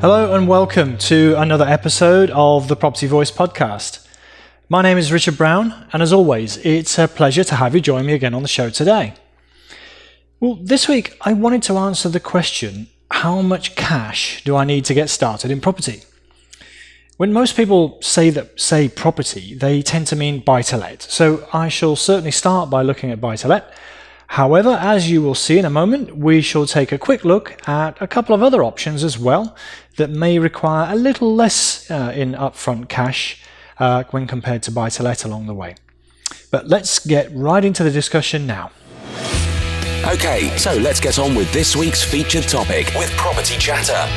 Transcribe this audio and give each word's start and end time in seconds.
Hello 0.00 0.32
and 0.32 0.46
welcome 0.46 0.96
to 0.98 1.34
another 1.38 1.64
episode 1.64 2.30
of 2.30 2.68
the 2.68 2.76
Property 2.76 3.08
Voice 3.08 3.32
podcast. 3.32 4.06
My 4.68 4.80
name 4.80 4.96
is 4.96 5.10
Richard 5.10 5.36
Brown, 5.36 5.88
and 5.92 6.00
as 6.00 6.12
always, 6.12 6.56
it's 6.58 7.00
a 7.00 7.08
pleasure 7.08 7.42
to 7.42 7.56
have 7.56 7.74
you 7.74 7.80
join 7.80 8.06
me 8.06 8.12
again 8.12 8.32
on 8.32 8.42
the 8.42 8.48
show 8.48 8.70
today. 8.70 9.14
Well, 10.38 10.56
this 10.62 10.86
week 10.86 11.16
I 11.22 11.32
wanted 11.32 11.64
to 11.64 11.76
answer 11.78 12.08
the 12.08 12.20
question 12.20 12.86
how 13.10 13.42
much 13.42 13.74
cash 13.74 14.44
do 14.44 14.54
I 14.54 14.64
need 14.64 14.84
to 14.84 14.94
get 14.94 15.10
started 15.10 15.50
in 15.50 15.60
property? 15.60 16.02
When 17.16 17.32
most 17.32 17.56
people 17.56 18.00
say 18.00 18.30
that 18.30 18.60
say 18.60 18.88
property, 18.88 19.56
they 19.56 19.82
tend 19.82 20.06
to 20.06 20.16
mean 20.16 20.38
buy 20.44 20.62
to 20.62 20.76
let. 20.76 21.02
So 21.02 21.48
I 21.52 21.66
shall 21.68 21.96
certainly 21.96 22.30
start 22.30 22.70
by 22.70 22.82
looking 22.82 23.10
at 23.10 23.20
buy 23.20 23.34
to 23.34 23.48
let 23.48 23.74
However, 24.28 24.78
as 24.80 25.10
you 25.10 25.22
will 25.22 25.34
see 25.34 25.58
in 25.58 25.64
a 25.64 25.70
moment, 25.70 26.16
we 26.16 26.42
shall 26.42 26.66
take 26.66 26.92
a 26.92 26.98
quick 26.98 27.24
look 27.24 27.56
at 27.66 28.00
a 28.00 28.06
couple 28.06 28.34
of 28.34 28.42
other 28.42 28.62
options 28.62 29.02
as 29.02 29.18
well 29.18 29.56
that 29.98 30.10
may 30.10 30.38
require 30.38 30.92
a 30.92 30.96
little 30.96 31.34
less 31.34 31.88
uh, 31.90 32.12
in 32.14 32.32
upfront 32.32 32.88
cash 32.88 33.40
uh, 33.78 34.04
when 34.10 34.26
compared 34.26 34.62
to 34.62 34.72
buy 34.72 34.88
to 34.88 35.02
let 35.02 35.24
along 35.24 35.46
the 35.46 35.54
way. 35.54 35.74
But 36.50 36.68
let's 36.68 36.98
get 36.98 37.30
right 37.34 37.64
into 37.64 37.84
the 37.84 37.90
discussion 37.90 38.46
now. 38.46 38.70
Okay, 40.06 40.56
so 40.56 40.74
let's 40.74 41.00
get 41.00 41.18
on 41.18 41.34
with 41.34 41.52
this 41.52 41.76
week's 41.76 42.02
featured 42.02 42.44
topic 42.44 42.90
with 42.96 43.10
Property 43.16 43.56
Chatter. 43.58 44.08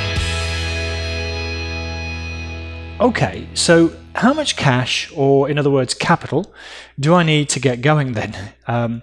Okay, 3.02 3.48
so 3.56 3.92
how 4.16 4.32
much 4.34 4.56
cash, 4.56 5.12
or 5.16 5.50
in 5.50 5.58
other 5.58 5.72
words, 5.72 5.94
capital, 5.94 6.54
do 7.00 7.16
I 7.16 7.24
need 7.24 7.50
to 7.50 7.60
get 7.60 7.82
going 7.82 8.14
then? 8.14 8.54
Um, 8.68 9.02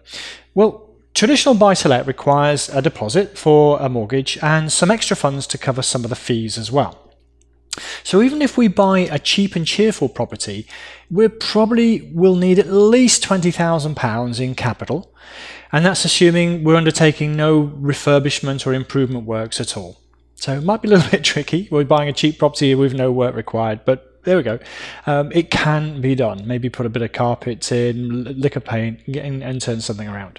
well, 0.54 0.87
Traditional 1.18 1.56
buy 1.56 1.74
to 1.74 1.88
let 1.88 2.06
requires 2.06 2.68
a 2.68 2.80
deposit 2.80 3.36
for 3.36 3.76
a 3.80 3.88
mortgage 3.88 4.38
and 4.40 4.70
some 4.70 4.88
extra 4.88 5.16
funds 5.16 5.48
to 5.48 5.58
cover 5.58 5.82
some 5.82 6.04
of 6.04 6.10
the 6.10 6.14
fees 6.14 6.56
as 6.56 6.70
well. 6.70 7.10
So 8.04 8.22
even 8.22 8.40
if 8.40 8.56
we 8.56 8.68
buy 8.68 9.00
a 9.00 9.18
cheap 9.18 9.56
and 9.56 9.66
cheerful 9.66 10.08
property, 10.08 10.68
we 11.10 11.26
probably 11.26 12.02
will 12.14 12.36
need 12.36 12.60
at 12.60 12.70
least 12.70 13.24
£20,000 13.24 14.40
in 14.40 14.54
capital, 14.54 15.12
and 15.72 15.84
that's 15.84 16.04
assuming 16.04 16.62
we're 16.62 16.76
undertaking 16.76 17.34
no 17.34 17.64
refurbishment 17.66 18.64
or 18.64 18.72
improvement 18.72 19.26
works 19.26 19.60
at 19.60 19.76
all. 19.76 20.00
So 20.36 20.52
it 20.52 20.62
might 20.62 20.82
be 20.82 20.88
a 20.88 20.92
little 20.92 21.10
bit 21.10 21.24
tricky. 21.24 21.66
We're 21.68 21.82
buying 21.82 22.08
a 22.08 22.12
cheap 22.12 22.38
property 22.38 22.76
with 22.76 22.94
no 22.94 23.10
work 23.10 23.34
required, 23.34 23.80
but 23.84 24.07
there 24.28 24.36
we 24.36 24.42
go. 24.42 24.58
Um, 25.06 25.32
it 25.32 25.50
can 25.50 26.02
be 26.02 26.14
done. 26.14 26.46
Maybe 26.46 26.68
put 26.68 26.84
a 26.84 26.90
bit 26.90 27.00
of 27.00 27.12
carpet 27.12 27.72
in, 27.72 28.24
liquor 28.38 28.60
paint, 28.60 29.00
and, 29.08 29.42
and 29.42 29.60
turn 29.60 29.80
something 29.80 30.06
around. 30.06 30.38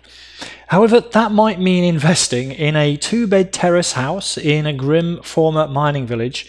However, 0.68 1.00
that 1.00 1.32
might 1.32 1.60
mean 1.60 1.84
investing 1.84 2.52
in 2.52 2.76
a 2.76 2.98
two 2.98 3.26
bed 3.26 3.52
terrace 3.52 3.94
house 3.94 4.38
in 4.38 4.68
a 4.68 4.74
grim 4.74 5.24
former 5.24 5.68
mining 5.68 6.06
village. 6.06 6.48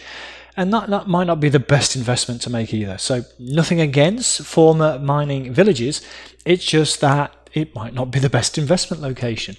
And 0.55 0.71
that, 0.71 0.89
that 0.91 1.07
might 1.07 1.23
not 1.23 1.39
be 1.39 1.49
the 1.49 1.59
best 1.59 1.95
investment 1.95 2.43
to 2.43 2.51
make 2.51 2.75
either. 2.75 2.99
So, 2.99 3.23
nothing 3.39 3.81
against 3.81 4.43
former 4.43 4.99
mining 4.99 5.51
villages, 5.51 6.05
it's 6.45 6.63
just 6.63 7.01
that 7.01 7.33
it 7.53 7.73
might 7.73 7.95
not 7.95 8.11
be 8.11 8.19
the 8.19 8.29
best 8.29 8.59
investment 8.59 9.01
location. 9.01 9.55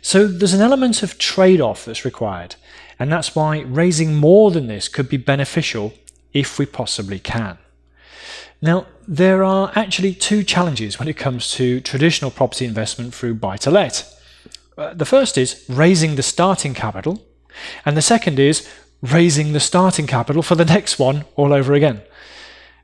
So, 0.00 0.26
there's 0.26 0.54
an 0.54 0.62
element 0.62 1.04
of 1.04 1.18
trade 1.18 1.60
off 1.60 1.84
that's 1.84 2.04
required. 2.04 2.56
And 2.98 3.12
that's 3.12 3.34
why 3.34 3.60
raising 3.60 4.14
more 4.14 4.50
than 4.50 4.66
this 4.66 4.88
could 4.88 5.08
be 5.08 5.16
beneficial 5.16 5.92
if 6.32 6.58
we 6.58 6.66
possibly 6.66 7.18
can. 7.18 7.58
Now, 8.60 8.86
there 9.08 9.42
are 9.42 9.72
actually 9.74 10.14
two 10.14 10.44
challenges 10.44 10.98
when 10.98 11.08
it 11.08 11.16
comes 11.16 11.50
to 11.52 11.80
traditional 11.80 12.30
property 12.30 12.64
investment 12.64 13.12
through 13.12 13.34
buy 13.34 13.56
to 13.58 13.70
let. 13.70 14.08
Uh, 14.78 14.94
the 14.94 15.04
first 15.04 15.36
is 15.36 15.64
raising 15.68 16.14
the 16.14 16.22
starting 16.22 16.72
capital, 16.72 17.24
and 17.84 17.96
the 17.96 18.02
second 18.02 18.38
is 18.38 18.68
raising 19.02 19.52
the 19.52 19.60
starting 19.60 20.06
capital 20.06 20.42
for 20.42 20.54
the 20.54 20.64
next 20.76 20.98
one 20.98 21.24
all 21.34 21.52
over 21.52 21.72
again. 21.72 22.02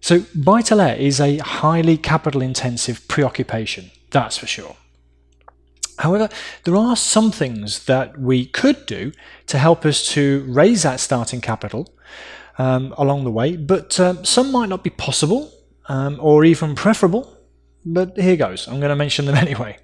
So, 0.00 0.24
buy 0.34 0.62
to 0.62 0.74
let 0.74 1.00
is 1.00 1.20
a 1.20 1.38
highly 1.38 1.96
capital 1.96 2.42
intensive 2.42 3.06
preoccupation, 3.08 3.90
that's 4.10 4.36
for 4.36 4.46
sure. 4.46 4.76
However, 5.98 6.28
there 6.64 6.76
are 6.76 6.96
some 6.96 7.32
things 7.32 7.86
that 7.86 8.18
we 8.18 8.46
could 8.46 8.86
do 8.86 9.12
to 9.46 9.58
help 9.58 9.84
us 9.84 10.06
to 10.10 10.44
raise 10.48 10.84
that 10.84 11.00
starting 11.00 11.40
capital 11.40 11.92
um, 12.58 12.94
along 12.98 13.24
the 13.24 13.30
way, 13.30 13.56
but 13.56 13.98
um, 14.00 14.24
some 14.24 14.52
might 14.52 14.68
not 14.68 14.84
be 14.84 14.90
possible 14.90 15.52
um, 15.88 16.18
or 16.20 16.44
even 16.44 16.74
preferable. 16.74 17.34
But 17.84 18.18
here 18.18 18.36
goes. 18.36 18.68
I'm 18.68 18.80
going 18.80 18.90
to 18.90 18.96
mention 18.96 19.24
them 19.24 19.34
anyway. 19.46 19.78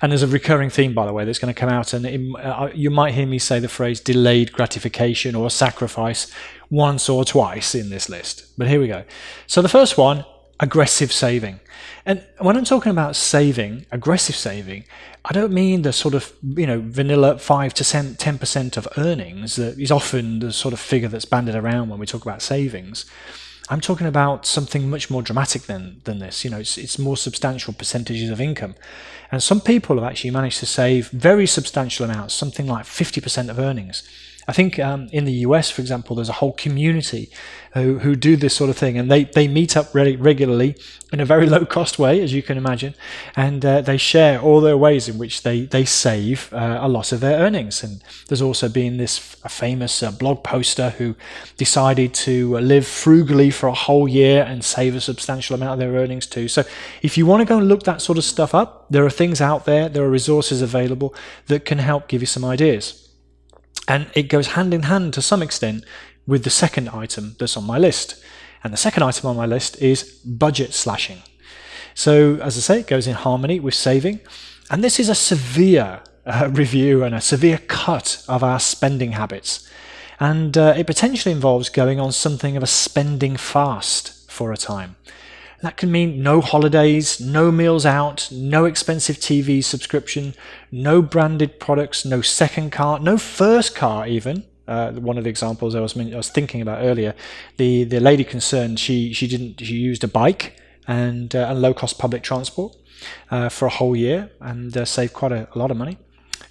And 0.00 0.12
there's 0.12 0.22
a 0.22 0.28
recurring 0.28 0.70
theme, 0.70 0.94
by 0.94 1.06
the 1.06 1.12
way, 1.12 1.24
that's 1.24 1.38
going 1.38 1.52
to 1.52 1.58
come 1.58 1.68
out, 1.68 1.92
and 1.92 2.06
it, 2.06 2.20
uh, 2.36 2.68
you 2.72 2.88
might 2.90 3.14
hear 3.14 3.26
me 3.26 3.38
say 3.38 3.58
the 3.58 3.68
phrase 3.68 3.98
delayed 3.98 4.52
gratification 4.52 5.34
or 5.34 5.50
sacrifice 5.50 6.30
once 6.70 7.08
or 7.08 7.24
twice 7.24 7.74
in 7.74 7.90
this 7.90 8.08
list. 8.08 8.56
But 8.56 8.68
here 8.68 8.80
we 8.80 8.86
go. 8.86 9.04
So 9.48 9.62
the 9.62 9.68
first 9.68 9.98
one 9.98 10.24
aggressive 10.60 11.12
saving. 11.12 11.60
And 12.04 12.24
when 12.38 12.56
I'm 12.56 12.64
talking 12.64 12.90
about 12.90 13.16
saving, 13.16 13.86
aggressive 13.90 14.36
saving, 14.36 14.84
I 15.24 15.32
don't 15.32 15.52
mean 15.52 15.82
the 15.82 15.92
sort 15.92 16.14
of, 16.14 16.32
you 16.42 16.66
know, 16.66 16.80
vanilla 16.80 17.38
5 17.38 17.74
to 17.74 17.84
10% 17.84 18.76
of 18.76 18.88
earnings 18.96 19.56
that 19.56 19.78
is 19.78 19.90
often 19.90 20.38
the 20.38 20.52
sort 20.52 20.72
of 20.72 20.80
figure 20.80 21.08
that's 21.08 21.24
banded 21.24 21.56
around 21.56 21.88
when 21.88 21.98
we 21.98 22.06
talk 22.06 22.22
about 22.22 22.42
savings. 22.42 23.06
I'm 23.68 23.80
talking 23.80 24.06
about 24.06 24.46
something 24.46 24.88
much 24.88 25.10
more 25.10 25.22
dramatic 25.22 25.62
than, 25.62 26.00
than 26.04 26.20
this. 26.20 26.44
You 26.44 26.50
know, 26.50 26.60
it's, 26.60 26.78
it's 26.78 26.98
more 26.98 27.16
substantial 27.16 27.72
percentages 27.72 28.30
of 28.30 28.40
income. 28.40 28.76
And 29.32 29.42
some 29.42 29.60
people 29.60 29.96
have 29.96 30.04
actually 30.04 30.30
managed 30.30 30.60
to 30.60 30.66
save 30.66 31.08
very 31.08 31.46
substantial 31.46 32.04
amounts, 32.04 32.34
something 32.34 32.68
like 32.68 32.84
50% 32.84 33.50
of 33.50 33.58
earnings. 33.58 34.08
I 34.48 34.52
think 34.52 34.78
um, 34.78 35.08
in 35.10 35.24
the 35.24 35.32
US, 35.32 35.70
for 35.70 35.80
example, 35.80 36.14
there's 36.14 36.28
a 36.28 36.34
whole 36.34 36.52
community 36.52 37.30
who, 37.74 37.98
who 37.98 38.14
do 38.14 38.36
this 38.36 38.54
sort 38.54 38.70
of 38.70 38.76
thing, 38.76 38.96
and 38.96 39.10
they, 39.10 39.24
they 39.24 39.48
meet 39.48 39.76
up 39.76 39.92
re- 39.92 40.14
regularly 40.14 40.76
in 41.12 41.18
a 41.18 41.24
very 41.24 41.46
low 41.46 41.64
cost 41.66 41.98
way, 41.98 42.22
as 42.22 42.32
you 42.32 42.42
can 42.42 42.56
imagine, 42.56 42.94
and 43.34 43.64
uh, 43.64 43.80
they 43.80 43.96
share 43.96 44.40
all 44.40 44.60
their 44.60 44.76
ways 44.76 45.08
in 45.08 45.18
which 45.18 45.42
they, 45.42 45.62
they 45.62 45.84
save 45.84 46.52
uh, 46.52 46.78
a 46.80 46.88
lot 46.88 47.10
of 47.10 47.18
their 47.20 47.40
earnings. 47.40 47.82
And 47.82 48.02
there's 48.28 48.42
also 48.42 48.68
been 48.68 48.98
this 48.98 49.18
famous 49.18 50.02
uh, 50.02 50.12
blog 50.12 50.44
poster 50.44 50.90
who 50.90 51.16
decided 51.56 52.14
to 52.14 52.56
live 52.58 52.86
frugally 52.86 53.50
for 53.50 53.66
a 53.66 53.74
whole 53.74 54.06
year 54.06 54.44
and 54.44 54.64
save 54.64 54.94
a 54.94 55.00
substantial 55.00 55.56
amount 55.56 55.72
of 55.72 55.78
their 55.80 56.00
earnings 56.00 56.26
too. 56.26 56.46
So 56.46 56.62
if 57.02 57.18
you 57.18 57.26
want 57.26 57.40
to 57.40 57.46
go 57.46 57.58
and 57.58 57.68
look 57.68 57.82
that 57.82 58.00
sort 58.00 58.16
of 58.16 58.24
stuff 58.24 58.54
up, 58.54 58.86
there 58.90 59.04
are 59.04 59.10
things 59.10 59.40
out 59.40 59.64
there, 59.64 59.88
there 59.88 60.04
are 60.04 60.10
resources 60.10 60.62
available 60.62 61.14
that 61.48 61.64
can 61.64 61.78
help 61.78 62.06
give 62.06 62.22
you 62.22 62.26
some 62.26 62.44
ideas. 62.44 63.05
And 63.88 64.10
it 64.14 64.24
goes 64.24 64.48
hand 64.48 64.74
in 64.74 64.84
hand 64.84 65.14
to 65.14 65.22
some 65.22 65.42
extent 65.42 65.84
with 66.26 66.44
the 66.44 66.50
second 66.50 66.88
item 66.90 67.36
that's 67.38 67.56
on 67.56 67.64
my 67.64 67.78
list. 67.78 68.22
And 68.64 68.72
the 68.72 68.78
second 68.78 69.02
item 69.02 69.28
on 69.30 69.36
my 69.36 69.46
list 69.46 69.80
is 69.80 70.02
budget 70.24 70.74
slashing. 70.74 71.22
So, 71.94 72.34
as 72.42 72.56
I 72.56 72.60
say, 72.60 72.80
it 72.80 72.86
goes 72.86 73.06
in 73.06 73.14
harmony 73.14 73.60
with 73.60 73.74
saving. 73.74 74.20
And 74.70 74.82
this 74.82 74.98
is 74.98 75.08
a 75.08 75.14
severe 75.14 76.02
uh, 76.26 76.50
review 76.52 77.04
and 77.04 77.14
a 77.14 77.20
severe 77.20 77.58
cut 77.68 78.24
of 78.28 78.42
our 78.42 78.58
spending 78.58 79.12
habits. 79.12 79.68
And 80.18 80.56
uh, 80.58 80.74
it 80.76 80.86
potentially 80.86 81.32
involves 81.32 81.68
going 81.68 82.00
on 82.00 82.10
something 82.12 82.56
of 82.56 82.62
a 82.62 82.66
spending 82.66 83.36
fast 83.36 84.30
for 84.30 84.52
a 84.52 84.56
time. 84.56 84.96
That 85.62 85.76
can 85.76 85.90
mean 85.90 86.22
no 86.22 86.40
holidays, 86.40 87.20
no 87.20 87.50
meals 87.50 87.86
out, 87.86 88.28
no 88.30 88.66
expensive 88.66 89.16
TV 89.16 89.64
subscription, 89.64 90.34
no 90.70 91.00
branded 91.00 91.58
products, 91.58 92.04
no 92.04 92.20
second 92.20 92.72
car, 92.72 92.98
no 92.98 93.16
first 93.16 93.74
car 93.74 94.06
even. 94.06 94.44
Uh, 94.68 94.92
one 94.92 95.16
of 95.16 95.24
the 95.24 95.30
examples 95.30 95.74
I 95.74 95.80
was, 95.80 95.96
I 95.96 96.16
was 96.16 96.28
thinking 96.28 96.60
about 96.60 96.82
earlier, 96.82 97.14
the, 97.56 97.84
the 97.84 98.00
lady 98.00 98.24
concerned, 98.24 98.80
she, 98.80 99.12
she 99.12 99.28
didn't 99.28 99.60
she 99.60 99.76
used 99.76 100.02
a 100.02 100.08
bike 100.08 100.60
and, 100.88 101.34
uh, 101.34 101.46
and 101.48 101.62
low 101.62 101.72
cost 101.72 101.98
public 101.98 102.22
transport 102.22 102.76
uh, 103.30 103.48
for 103.48 103.66
a 103.66 103.70
whole 103.70 103.94
year 103.94 104.30
and 104.40 104.76
uh, 104.76 104.84
saved 104.84 105.12
quite 105.12 105.32
a, 105.32 105.48
a 105.54 105.58
lot 105.58 105.70
of 105.70 105.76
money. 105.76 105.98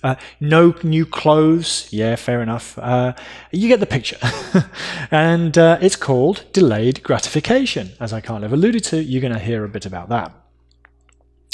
Uh, 0.06 0.14
no 0.40 0.76
new 0.84 1.04
clothes. 1.04 1.88
Yeah, 1.92 2.16
fair 2.16 2.44
enough. 2.44 2.78
Uh, 2.78 3.14
you 3.52 3.68
get 3.68 3.80
the 3.80 3.88
picture. 3.88 4.20
and 5.12 5.58
uh, 5.58 5.80
it's 5.82 5.96
called 5.96 6.46
delayed 6.54 7.02
gratification. 7.02 7.90
As 8.00 8.14
I 8.14 8.22
kind 8.22 8.44
of 8.44 8.54
alluded 8.54 8.84
to, 8.86 9.04
you're 9.04 9.20
going 9.20 9.34
to 9.34 9.40
hear 9.40 9.66
a 9.66 9.68
bit 9.68 9.88
about 9.88 10.10
that. 10.10 10.32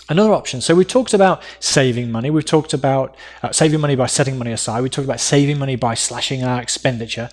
Another 0.10 0.34
option. 0.34 0.60
So 0.60 0.76
we 0.76 0.84
talked 0.84 1.14
about 1.14 1.42
saving 1.62 2.12
money. 2.12 2.30
We've 2.30 2.44
talked 2.44 2.74
about 2.74 3.16
uh, 3.42 3.54
saving 3.54 3.80
money 3.80 3.96
by 3.96 4.08
setting 4.08 4.38
money 4.38 4.52
aside. 4.52 4.82
We 4.82 4.90
talked 4.90 5.06
about 5.06 5.22
saving 5.22 5.58
money 5.58 5.78
by 5.78 5.94
slashing 5.94 6.44
our 6.44 6.62
expenditure. 6.62 7.30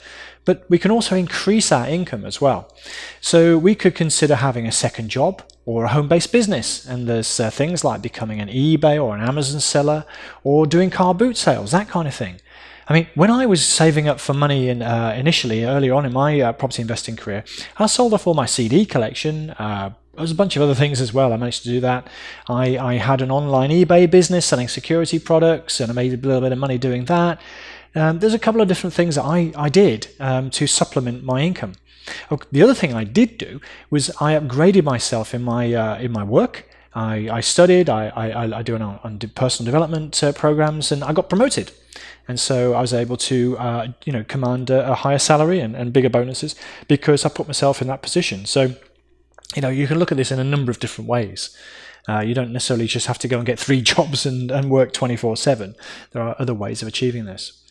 But 0.48 0.64
we 0.70 0.78
can 0.78 0.90
also 0.90 1.14
increase 1.14 1.70
our 1.70 1.86
income 1.86 2.24
as 2.24 2.40
well. 2.40 2.74
So 3.20 3.58
we 3.58 3.74
could 3.74 3.94
consider 3.94 4.36
having 4.36 4.66
a 4.66 4.72
second 4.72 5.10
job 5.10 5.42
or 5.66 5.84
a 5.84 5.88
home-based 5.88 6.32
business. 6.32 6.86
And 6.86 7.06
there's 7.06 7.38
uh, 7.38 7.50
things 7.50 7.84
like 7.84 8.00
becoming 8.00 8.40
an 8.40 8.48
eBay 8.48 8.96
or 8.98 9.14
an 9.14 9.22
Amazon 9.22 9.60
seller 9.60 10.06
or 10.42 10.66
doing 10.66 10.88
car 10.88 11.14
boot 11.14 11.36
sales, 11.36 11.72
that 11.72 11.90
kind 11.90 12.08
of 12.08 12.14
thing. 12.14 12.40
I 12.88 12.94
mean, 12.94 13.08
when 13.14 13.30
I 13.30 13.44
was 13.44 13.62
saving 13.62 14.08
up 14.08 14.20
for 14.20 14.32
money 14.32 14.70
in, 14.70 14.80
uh, 14.80 15.14
initially, 15.14 15.64
earlier 15.64 15.92
on 15.92 16.06
in 16.06 16.14
my 16.14 16.40
uh, 16.40 16.52
property 16.52 16.80
investing 16.80 17.16
career, 17.16 17.44
I 17.76 17.84
sold 17.84 18.14
off 18.14 18.26
all 18.26 18.32
my 18.32 18.46
CD 18.46 18.86
collection, 18.86 19.50
uh, 19.50 19.90
was 20.20 20.30
a 20.30 20.34
bunch 20.34 20.56
of 20.56 20.62
other 20.62 20.74
things 20.74 21.00
as 21.00 21.12
well. 21.12 21.32
I 21.32 21.36
managed 21.36 21.62
to 21.64 21.68
do 21.68 21.80
that. 21.80 22.08
I, 22.48 22.78
I 22.78 22.94
had 22.94 23.20
an 23.20 23.30
online 23.30 23.70
eBay 23.70 24.10
business 24.10 24.46
selling 24.46 24.68
security 24.68 25.18
products, 25.18 25.80
and 25.80 25.90
I 25.90 25.94
made 25.94 26.12
a 26.12 26.26
little 26.26 26.40
bit 26.40 26.52
of 26.52 26.58
money 26.58 26.78
doing 26.78 27.04
that. 27.04 27.38
Um, 27.94 28.18
there's 28.18 28.34
a 28.34 28.38
couple 28.38 28.60
of 28.60 28.68
different 28.68 28.94
things 28.94 29.14
that 29.14 29.24
I, 29.24 29.52
I 29.56 29.68
did 29.68 30.08
um, 30.20 30.50
to 30.50 30.66
supplement 30.66 31.24
my 31.24 31.40
income. 31.40 31.74
The 32.52 32.62
other 32.62 32.74
thing 32.74 32.94
I 32.94 33.04
did 33.04 33.38
do 33.38 33.60
was 33.90 34.10
I 34.20 34.32
upgraded 34.34 34.84
myself 34.84 35.34
in 35.34 35.42
my 35.42 35.74
uh, 35.74 35.98
in 35.98 36.10
my 36.10 36.24
work. 36.24 36.64
I, 36.94 37.28
I 37.30 37.40
studied. 37.40 37.90
I, 37.90 38.08
I, 38.08 38.58
I 38.58 38.62
do 38.62 38.74
an, 38.74 38.82
on 38.82 39.18
personal 39.34 39.66
development 39.66 40.22
uh, 40.22 40.32
programs, 40.32 40.90
and 40.90 41.04
I 41.04 41.12
got 41.12 41.28
promoted. 41.28 41.70
And 42.26 42.40
so 42.40 42.74
I 42.74 42.80
was 42.80 42.94
able 42.94 43.16
to, 43.16 43.58
uh, 43.58 43.88
you 44.04 44.12
know, 44.12 44.24
command 44.24 44.70
a, 44.70 44.92
a 44.92 44.94
higher 44.94 45.18
salary 45.18 45.60
and, 45.60 45.76
and 45.76 45.92
bigger 45.92 46.10
bonuses 46.10 46.54
because 46.86 47.24
I 47.24 47.28
put 47.28 47.46
myself 47.46 47.82
in 47.82 47.88
that 47.88 48.02
position. 48.02 48.46
So 48.46 48.74
you 49.56 49.62
know, 49.62 49.68
you 49.68 49.86
can 49.86 49.98
look 49.98 50.10
at 50.10 50.16
this 50.16 50.30
in 50.30 50.38
a 50.38 50.44
number 50.44 50.70
of 50.70 50.78
different 50.78 51.08
ways. 51.08 51.56
Uh, 52.08 52.20
you 52.20 52.34
don't 52.34 52.52
necessarily 52.52 52.86
just 52.86 53.06
have 53.06 53.18
to 53.18 53.28
go 53.28 53.38
and 53.38 53.46
get 53.46 53.58
three 53.58 53.80
jobs 53.94 54.26
and, 54.26 54.50
and 54.50 54.70
work 54.70 54.92
24 54.92 55.36
7. 55.36 55.74
There 56.12 56.22
are 56.22 56.36
other 56.38 56.54
ways 56.54 56.82
of 56.82 56.88
achieving 56.88 57.24
this. 57.24 57.62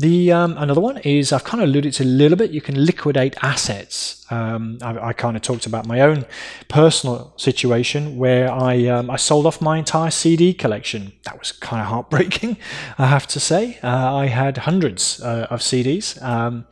The 0.00 0.32
um, 0.32 0.56
another 0.56 0.80
one 0.80 0.96
is 0.96 1.30
I've 1.30 1.44
kind 1.44 1.62
of 1.62 1.68
alluded 1.68 1.92
to 1.94 2.04
a 2.04 2.06
little 2.06 2.38
bit. 2.38 2.52
You 2.52 2.62
can 2.62 2.86
liquidate 2.86 3.36
assets. 3.42 4.19
Um, 4.30 4.78
I, 4.82 5.08
I, 5.08 5.12
kind 5.12 5.36
of 5.36 5.42
talked 5.42 5.66
about 5.66 5.86
my 5.86 6.00
own 6.00 6.24
personal 6.68 7.32
situation 7.36 8.16
where 8.16 8.50
I 8.50 8.86
um, 8.86 9.10
I 9.10 9.16
sold 9.16 9.44
off 9.44 9.60
my 9.60 9.78
entire 9.78 10.10
CD 10.10 10.54
collection. 10.54 11.12
That 11.24 11.38
was 11.38 11.52
kind 11.52 11.82
of 11.82 11.88
heartbreaking, 11.88 12.56
I 12.98 13.06
have 13.06 13.26
to 13.28 13.40
say. 13.40 13.78
Uh, 13.82 14.14
I 14.14 14.26
had 14.26 14.58
hundreds 14.58 15.20
uh, 15.20 15.48
of 15.50 15.60
CDs. 15.60 16.22
Um, 16.22 16.66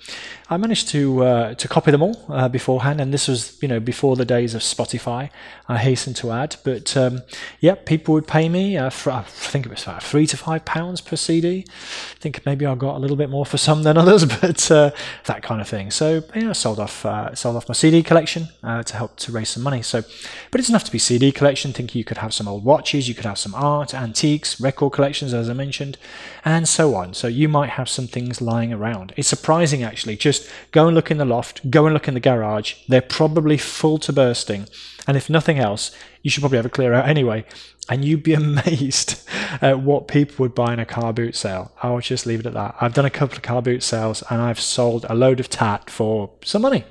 I 0.50 0.56
managed 0.56 0.88
to 0.88 1.24
uh, 1.24 1.54
to 1.54 1.68
copy 1.68 1.90
them 1.90 2.02
all 2.02 2.24
uh, 2.28 2.48
beforehand, 2.48 3.00
and 3.00 3.12
this 3.12 3.28
was 3.28 3.58
you 3.60 3.68
know 3.68 3.80
before 3.80 4.16
the 4.16 4.24
days 4.24 4.54
of 4.54 4.62
Spotify. 4.62 5.28
I 5.68 5.76
hasten 5.76 6.14
to 6.14 6.32
add, 6.32 6.56
but 6.64 6.96
um, 6.96 7.20
yeah, 7.60 7.74
people 7.74 8.14
would 8.14 8.26
pay 8.26 8.48
me. 8.48 8.78
Uh, 8.78 8.88
for, 8.88 9.10
I 9.10 9.22
think 9.22 9.66
it 9.66 9.68
was 9.70 9.82
about 9.82 10.02
three 10.02 10.26
to 10.26 10.36
five 10.38 10.64
pounds 10.64 11.02
per 11.02 11.16
CD. 11.16 11.66
I 11.68 12.18
think 12.20 12.46
maybe 12.46 12.64
I 12.64 12.74
got 12.76 12.96
a 12.96 12.98
little 12.98 13.16
bit 13.16 13.28
more 13.28 13.44
for 13.44 13.58
some 13.58 13.82
than 13.82 13.98
others, 13.98 14.24
but 14.40 14.70
uh, 14.70 14.90
that 15.26 15.42
kind 15.42 15.60
of 15.60 15.68
thing. 15.68 15.90
So 15.90 16.22
yeah, 16.34 16.50
I 16.50 16.52
sold 16.52 16.80
off 16.80 17.04
uh, 17.04 17.34
sold 17.48 17.56
off 17.56 17.68
my 17.68 17.72
CD 17.72 18.02
collection 18.02 18.48
uh, 18.62 18.82
to 18.82 18.94
help 18.94 19.16
to 19.16 19.32
raise 19.32 19.48
some 19.48 19.62
money. 19.62 19.80
So, 19.80 20.02
but 20.50 20.60
it's 20.60 20.68
enough 20.68 20.84
to 20.84 20.92
be 20.92 20.98
CD 20.98 21.32
collection. 21.32 21.72
Think 21.72 21.94
you 21.94 22.04
could 22.04 22.18
have 22.18 22.34
some 22.34 22.46
old 22.46 22.62
watches, 22.62 23.08
you 23.08 23.14
could 23.14 23.24
have 23.24 23.38
some 23.38 23.54
art, 23.54 23.94
antiques, 23.94 24.60
record 24.60 24.92
collections, 24.92 25.32
as 25.32 25.48
I 25.48 25.54
mentioned, 25.54 25.96
and 26.44 26.68
so 26.68 26.94
on. 26.94 27.14
So 27.14 27.26
you 27.26 27.48
might 27.48 27.70
have 27.70 27.88
some 27.88 28.06
things 28.06 28.42
lying 28.42 28.70
around. 28.70 29.14
It's 29.16 29.28
surprising 29.28 29.82
actually. 29.82 30.16
Just 30.16 30.50
go 30.72 30.88
and 30.88 30.94
look 30.94 31.10
in 31.10 31.16
the 31.16 31.24
loft, 31.24 31.70
go 31.70 31.86
and 31.86 31.94
look 31.94 32.06
in 32.06 32.12
the 32.12 32.20
garage. 32.20 32.74
They're 32.86 33.00
probably 33.00 33.56
full 33.56 33.96
to 34.00 34.12
bursting. 34.12 34.66
And 35.06 35.16
if 35.16 35.30
nothing 35.30 35.58
else, 35.58 35.90
you 36.22 36.30
should 36.30 36.42
probably 36.42 36.58
have 36.58 36.66
a 36.66 36.68
clear 36.68 36.92
out 36.92 37.08
anyway. 37.08 37.46
And 37.88 38.04
you'd 38.04 38.22
be 38.22 38.34
amazed 38.44 39.26
at 39.62 39.80
what 39.80 40.06
people 40.06 40.42
would 40.42 40.54
buy 40.54 40.74
in 40.74 40.78
a 40.78 40.84
car 40.84 41.14
boot 41.14 41.34
sale. 41.34 41.72
I'll 41.82 42.00
just 42.00 42.26
leave 42.26 42.40
it 42.40 42.46
at 42.46 42.52
that. 42.52 42.74
I've 42.78 42.92
done 42.92 43.06
a 43.06 43.10
couple 43.10 43.36
of 43.36 43.42
car 43.42 43.62
boot 43.62 43.82
sales 43.82 44.22
and 44.28 44.42
I've 44.42 44.60
sold 44.60 45.06
a 45.08 45.14
load 45.14 45.40
of 45.40 45.48
tat 45.48 45.88
for 45.88 46.30
some 46.44 46.60
money. 46.60 46.84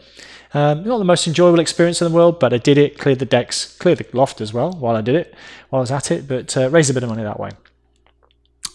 Um, 0.53 0.83
not 0.83 0.97
the 0.97 1.03
most 1.03 1.27
enjoyable 1.27 1.59
experience 1.59 2.01
in 2.01 2.09
the 2.09 2.15
world, 2.15 2.39
but 2.39 2.53
I 2.53 2.57
did 2.57 2.77
it, 2.77 2.97
cleared 2.97 3.19
the 3.19 3.25
decks, 3.25 3.75
cleared 3.77 3.97
the 3.97 4.07
loft 4.13 4.41
as 4.41 4.53
well 4.53 4.71
while 4.71 4.95
I 4.95 5.01
did 5.01 5.15
it, 5.15 5.35
while 5.69 5.79
I 5.79 5.81
was 5.81 5.91
at 5.91 6.11
it, 6.11 6.27
but 6.27 6.55
uh, 6.55 6.69
raised 6.69 6.89
a 6.89 6.93
bit 6.93 7.03
of 7.03 7.09
money 7.09 7.23
that 7.23 7.39
way. 7.39 7.51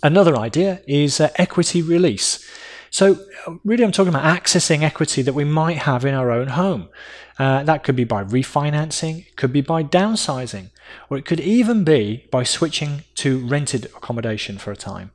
Another 0.03 0.37
idea 0.37 0.83
is 0.87 1.21
uh, 1.21 1.31
equity 1.37 1.81
release. 1.81 2.47
So, 2.91 3.25
really, 3.65 3.85
I'm 3.85 3.93
talking 3.93 4.13
about 4.13 4.25
accessing 4.25 4.83
equity 4.83 5.23
that 5.23 5.33
we 5.33 5.45
might 5.45 5.79
have 5.79 6.05
in 6.05 6.15
our 6.15 6.31
own 6.31 6.49
home. 6.49 6.91
Uh, 7.39 7.63
that 7.63 7.85
could 7.85 7.97
be 7.97 8.05
by 8.05 8.23
refinancing, 8.23 9.27
it 9.27 9.37
could 9.37 9.53
be 9.53 9.63
by 9.63 9.83
downsizing, 9.83 10.71
or 11.09 11.17
it 11.17 11.25
could 11.25 11.41
even 11.41 11.85
be 11.85 12.29
by 12.31 12.43
switching 12.43 13.05
to 13.15 13.39
rented 13.47 13.87
accommodation 13.87 14.59
for 14.59 14.71
a 14.71 14.77
time. 14.77 15.11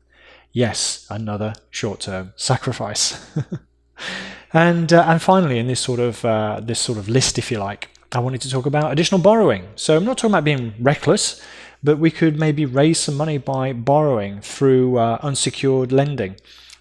Yes, 0.52 1.06
another 1.10 1.54
short 1.70 2.00
term 2.00 2.34
sacrifice. 2.36 3.32
and, 4.54 4.92
uh, 4.92 5.04
and 5.08 5.22
finally, 5.22 5.60
in 5.60 5.68
this 5.68 5.80
sort, 5.80 6.00
of, 6.00 6.24
uh, 6.26 6.60
this 6.62 6.80
sort 6.80 6.98
of 6.98 7.10
list, 7.10 7.38
if 7.38 7.52
you 7.52 7.60
like, 7.60 7.90
I 8.12 8.20
wanted 8.20 8.42
to 8.42 8.50
talk 8.50 8.66
about 8.66 8.92
additional 8.92 9.20
borrowing. 9.20 9.68
So, 9.76 9.98
I'm 9.98 10.06
not 10.06 10.18
talking 10.18 10.32
about 10.32 10.44
being 10.44 10.74
reckless 10.80 11.42
but 11.84 12.00
we 12.00 12.12
could 12.12 12.40
maybe 12.40 12.66
raise 12.66 13.00
some 13.00 13.16
money 13.16 13.38
by 13.38 13.74
borrowing 13.74 14.42
through 14.42 14.98
uh, 14.98 15.20
unsecured 15.22 15.92
lending 15.92 16.36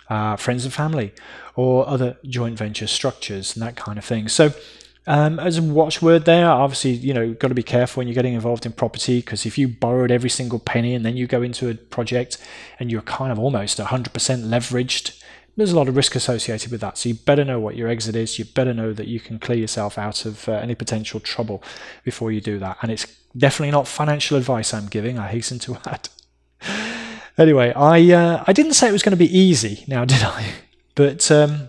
uh, 0.08 0.36
friends 0.36 0.64
and 0.64 0.72
family, 0.72 1.12
or 1.54 1.88
other 1.88 2.16
joint 2.24 2.56
venture 2.56 2.86
structures 2.86 3.56
and 3.56 3.62
that 3.62 3.76
kind 3.76 3.98
of 3.98 4.04
thing. 4.04 4.28
So, 4.28 4.52
um, 5.08 5.38
as 5.38 5.58
a 5.58 5.62
watchword 5.62 6.24
there, 6.24 6.48
obviously, 6.48 6.92
you 6.92 7.14
know, 7.14 7.32
got 7.34 7.48
to 7.48 7.54
be 7.54 7.62
careful 7.62 8.00
when 8.00 8.08
you're 8.08 8.14
getting 8.14 8.34
involved 8.34 8.66
in 8.66 8.72
property 8.72 9.18
because 9.18 9.46
if 9.46 9.56
you 9.56 9.68
borrowed 9.68 10.10
every 10.10 10.30
single 10.30 10.58
penny 10.58 10.94
and 10.94 11.04
then 11.04 11.16
you 11.16 11.28
go 11.28 11.42
into 11.42 11.68
a 11.68 11.74
project 11.74 12.38
and 12.80 12.90
you're 12.90 13.02
kind 13.02 13.30
of 13.30 13.38
almost 13.38 13.78
100% 13.78 14.10
leveraged, 14.10 15.22
there's 15.56 15.72
a 15.72 15.76
lot 15.76 15.88
of 15.88 15.96
risk 15.96 16.14
associated 16.14 16.70
with 16.70 16.80
that. 16.82 16.98
So 16.98 17.08
you 17.08 17.14
better 17.14 17.44
know 17.44 17.58
what 17.58 17.76
your 17.76 17.88
exit 17.88 18.14
is. 18.14 18.38
You 18.38 18.44
better 18.44 18.74
know 18.74 18.92
that 18.92 19.08
you 19.08 19.20
can 19.20 19.38
clear 19.38 19.58
yourself 19.58 19.96
out 19.96 20.26
of 20.26 20.48
uh, 20.48 20.52
any 20.52 20.74
potential 20.74 21.18
trouble 21.18 21.62
before 22.04 22.30
you 22.30 22.40
do 22.40 22.58
that. 22.58 22.78
And 22.82 22.92
it's 22.92 23.06
definitely 23.36 23.70
not 23.70 23.88
financial 23.88 24.36
advice 24.36 24.74
I'm 24.74 24.86
giving, 24.86 25.18
I 25.18 25.28
hasten 25.28 25.58
to 25.60 25.78
add. 25.86 26.08
Anyway, 27.38 27.72
I 27.74 28.12
uh, 28.12 28.44
I 28.46 28.52
didn't 28.52 28.74
say 28.74 28.88
it 28.88 28.92
was 28.92 29.02
going 29.02 29.12
to 29.12 29.16
be 29.16 29.38
easy. 29.38 29.84
Now, 29.86 30.04
did 30.06 30.22
I? 30.22 30.52
But 30.94 31.30
um, 31.30 31.68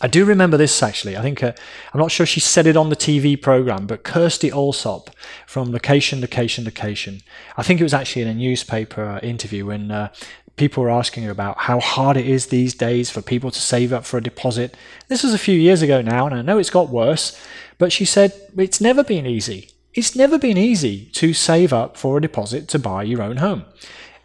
I 0.00 0.06
do 0.06 0.24
remember 0.24 0.56
this 0.56 0.80
actually. 0.82 1.16
I 1.16 1.22
think 1.22 1.42
uh, 1.42 1.52
I'm 1.92 2.00
not 2.00 2.12
sure 2.12 2.26
she 2.26 2.40
said 2.40 2.66
it 2.66 2.76
on 2.76 2.88
the 2.88 2.96
TV 2.96 3.40
program, 3.40 3.86
but 3.86 4.04
Kirsty 4.04 4.50
Allsopp 4.50 5.08
from 5.46 5.72
Location, 5.72 6.20
Location, 6.20 6.64
Location. 6.64 7.20
I 7.56 7.62
think 7.62 7.80
it 7.80 7.84
was 7.84 7.94
actually 7.94 8.22
in 8.22 8.28
a 8.28 8.34
newspaper 8.34 9.04
uh, 9.04 9.18
interview 9.20 9.66
when 9.66 9.90
uh, 9.90 10.12
people 10.58 10.82
were 10.82 10.90
asking 10.90 11.28
about 11.28 11.58
how 11.58 11.80
hard 11.80 12.16
it 12.16 12.26
is 12.26 12.46
these 12.46 12.74
days 12.74 13.10
for 13.10 13.22
people 13.22 13.50
to 13.50 13.60
save 13.60 13.92
up 13.92 14.04
for 14.04 14.18
a 14.18 14.22
deposit. 14.22 14.76
This 15.08 15.22
was 15.22 15.32
a 15.32 15.38
few 15.38 15.58
years 15.58 15.82
ago 15.82 16.02
now, 16.02 16.26
and 16.26 16.34
I 16.34 16.42
know 16.42 16.58
it's 16.58 16.70
got 16.70 16.88
worse. 16.88 17.38
But 17.78 17.92
she 17.92 18.04
said 18.04 18.32
it's 18.56 18.80
never 18.80 19.04
been 19.04 19.26
easy. 19.26 19.70
It's 19.94 20.14
never 20.14 20.38
been 20.38 20.58
easy 20.58 21.06
to 21.12 21.32
save 21.32 21.72
up 21.72 21.96
for 21.96 22.18
a 22.18 22.20
deposit 22.20 22.68
to 22.68 22.78
buy 22.78 23.04
your 23.04 23.22
own 23.22 23.38
home. 23.38 23.64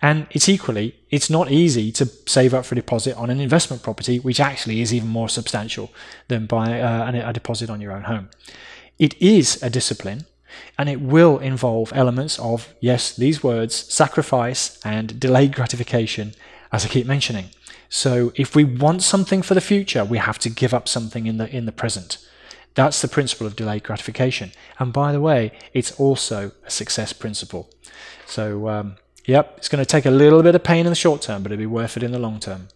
And 0.01 0.27
it's 0.31 0.49
equally, 0.49 0.95
it's 1.09 1.29
not 1.29 1.49
easy 1.49 1.91
to 1.93 2.05
save 2.25 2.53
up 2.53 2.65
for 2.65 2.75
a 2.75 2.75
deposit 2.75 3.15
on 3.15 3.29
an 3.29 3.39
investment 3.39 3.83
property, 3.83 4.19
which 4.19 4.41
actually 4.41 4.81
is 4.81 4.93
even 4.93 5.07
more 5.07 5.29
substantial 5.29 5.91
than 6.27 6.45
buy 6.45 6.81
uh, 6.81 7.29
a 7.29 7.31
deposit 7.31 7.69
on 7.69 7.79
your 7.79 7.93
own 7.93 8.03
home. 8.03 8.29
It 8.99 9.19
is 9.21 9.63
a 9.63 9.69
discipline, 9.69 10.25
and 10.77 10.89
it 10.89 11.01
will 11.01 11.39
involve 11.39 11.91
elements 11.93 12.39
of, 12.39 12.73
yes, 12.79 13.15
these 13.15 13.43
words, 13.43 13.75
sacrifice 13.93 14.79
and 14.83 15.19
delayed 15.19 15.53
gratification, 15.55 16.33
as 16.71 16.85
I 16.85 16.89
keep 16.89 17.07
mentioning. 17.07 17.49
So 17.89 18.31
if 18.35 18.55
we 18.55 18.63
want 18.63 19.03
something 19.03 19.41
for 19.41 19.53
the 19.53 19.61
future, 19.61 20.03
we 20.03 20.17
have 20.17 20.39
to 20.39 20.49
give 20.49 20.73
up 20.73 20.87
something 20.87 21.27
in 21.27 21.37
the 21.37 21.47
in 21.55 21.65
the 21.65 21.71
present. 21.71 22.17
That's 22.75 23.01
the 23.01 23.07
principle 23.07 23.45
of 23.45 23.55
delayed 23.55 23.83
gratification. 23.83 24.51
And 24.79 24.91
by 24.91 25.11
the 25.11 25.21
way, 25.21 25.51
it's 25.73 25.91
also 25.99 26.51
a 26.65 26.71
success 26.71 27.13
principle. 27.13 27.69
So 28.25 28.67
um, 28.67 28.95
Yep, 29.25 29.55
it's 29.57 29.69
going 29.69 29.81
to 29.81 29.85
take 29.85 30.05
a 30.05 30.11
little 30.11 30.43
bit 30.43 30.55
of 30.55 30.63
pain 30.63 30.85
in 30.85 30.91
the 30.91 30.95
short 30.95 31.21
term, 31.21 31.43
but 31.43 31.51
it'll 31.51 31.61
be 31.61 31.65
worth 31.65 31.95
it 31.95 32.03
in 32.03 32.11
the 32.11 32.19
long 32.19 32.39
term. 32.39 32.67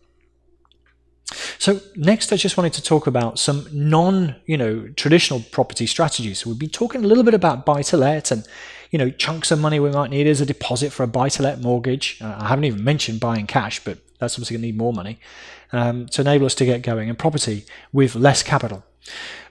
So 1.59 1.81
next, 1.95 2.31
I 2.31 2.37
just 2.37 2.57
wanted 2.57 2.73
to 2.73 2.81
talk 2.81 3.07
about 3.07 3.39
some 3.39 3.67
non, 3.71 4.35
you 4.45 4.57
know, 4.57 4.87
traditional 4.95 5.41
property 5.51 5.85
strategies. 5.85 6.39
So 6.39 6.49
We've 6.49 6.59
been 6.59 6.69
talking 6.69 7.03
a 7.03 7.07
little 7.07 7.23
bit 7.23 7.33
about 7.33 7.65
buy-to-let 7.65 8.31
and, 8.31 8.47
you 8.91 8.99
know, 8.99 9.09
chunks 9.09 9.51
of 9.51 9.59
money 9.59 9.79
we 9.79 9.89
might 9.89 10.09
need 10.09 10.27
as 10.27 10.39
a 10.39 10.45
deposit 10.45 10.93
for 10.93 11.03
a 11.03 11.07
buy-to-let 11.07 11.59
mortgage. 11.61 12.19
Uh, 12.21 12.37
I 12.39 12.47
haven't 12.47 12.65
even 12.65 12.83
mentioned 12.83 13.19
buying 13.19 13.45
cash, 13.45 13.83
but 13.83 13.97
that's 14.19 14.35
obviously 14.35 14.55
going 14.55 14.61
to 14.61 14.67
need 14.67 14.77
more 14.77 14.93
money 14.93 15.19
um, 15.73 16.07
to 16.07 16.21
enable 16.21 16.45
us 16.45 16.55
to 16.55 16.65
get 16.65 16.81
going 16.81 17.09
in 17.09 17.15
property 17.15 17.65
with 17.91 18.15
less 18.15 18.41
capital. 18.41 18.83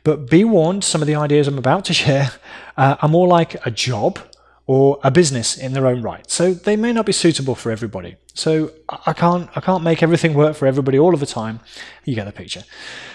But 0.02 0.30
be 0.30 0.44
warned, 0.44 0.84
some 0.84 1.02
of 1.02 1.06
the 1.06 1.16
ideas 1.16 1.48
I'm 1.48 1.58
about 1.58 1.84
to 1.86 1.94
share 2.04 2.32
uh, 2.76 2.96
are 3.02 3.08
more 3.08 3.28
like 3.28 3.66
a 3.66 3.70
job 3.70 4.18
or 4.66 4.98
a 5.02 5.10
business 5.10 5.56
in 5.56 5.72
their 5.72 5.86
own 5.86 6.02
right. 6.02 6.28
So 6.30 6.52
they 6.52 6.76
may 6.76 6.92
not 6.92 7.06
be 7.06 7.12
suitable 7.12 7.54
for 7.54 7.70
everybody. 7.70 8.16
So 8.34 8.72
I 8.88 9.12
can't 9.12 9.48
I 9.56 9.60
can't 9.60 9.84
make 9.84 10.02
everything 10.02 10.34
work 10.34 10.56
for 10.56 10.66
everybody 10.66 10.98
all 10.98 11.14
of 11.14 11.20
the 11.20 11.26
time. 11.26 11.60
You 12.04 12.14
get 12.14 12.24
the 12.24 12.32
picture. 12.32 12.64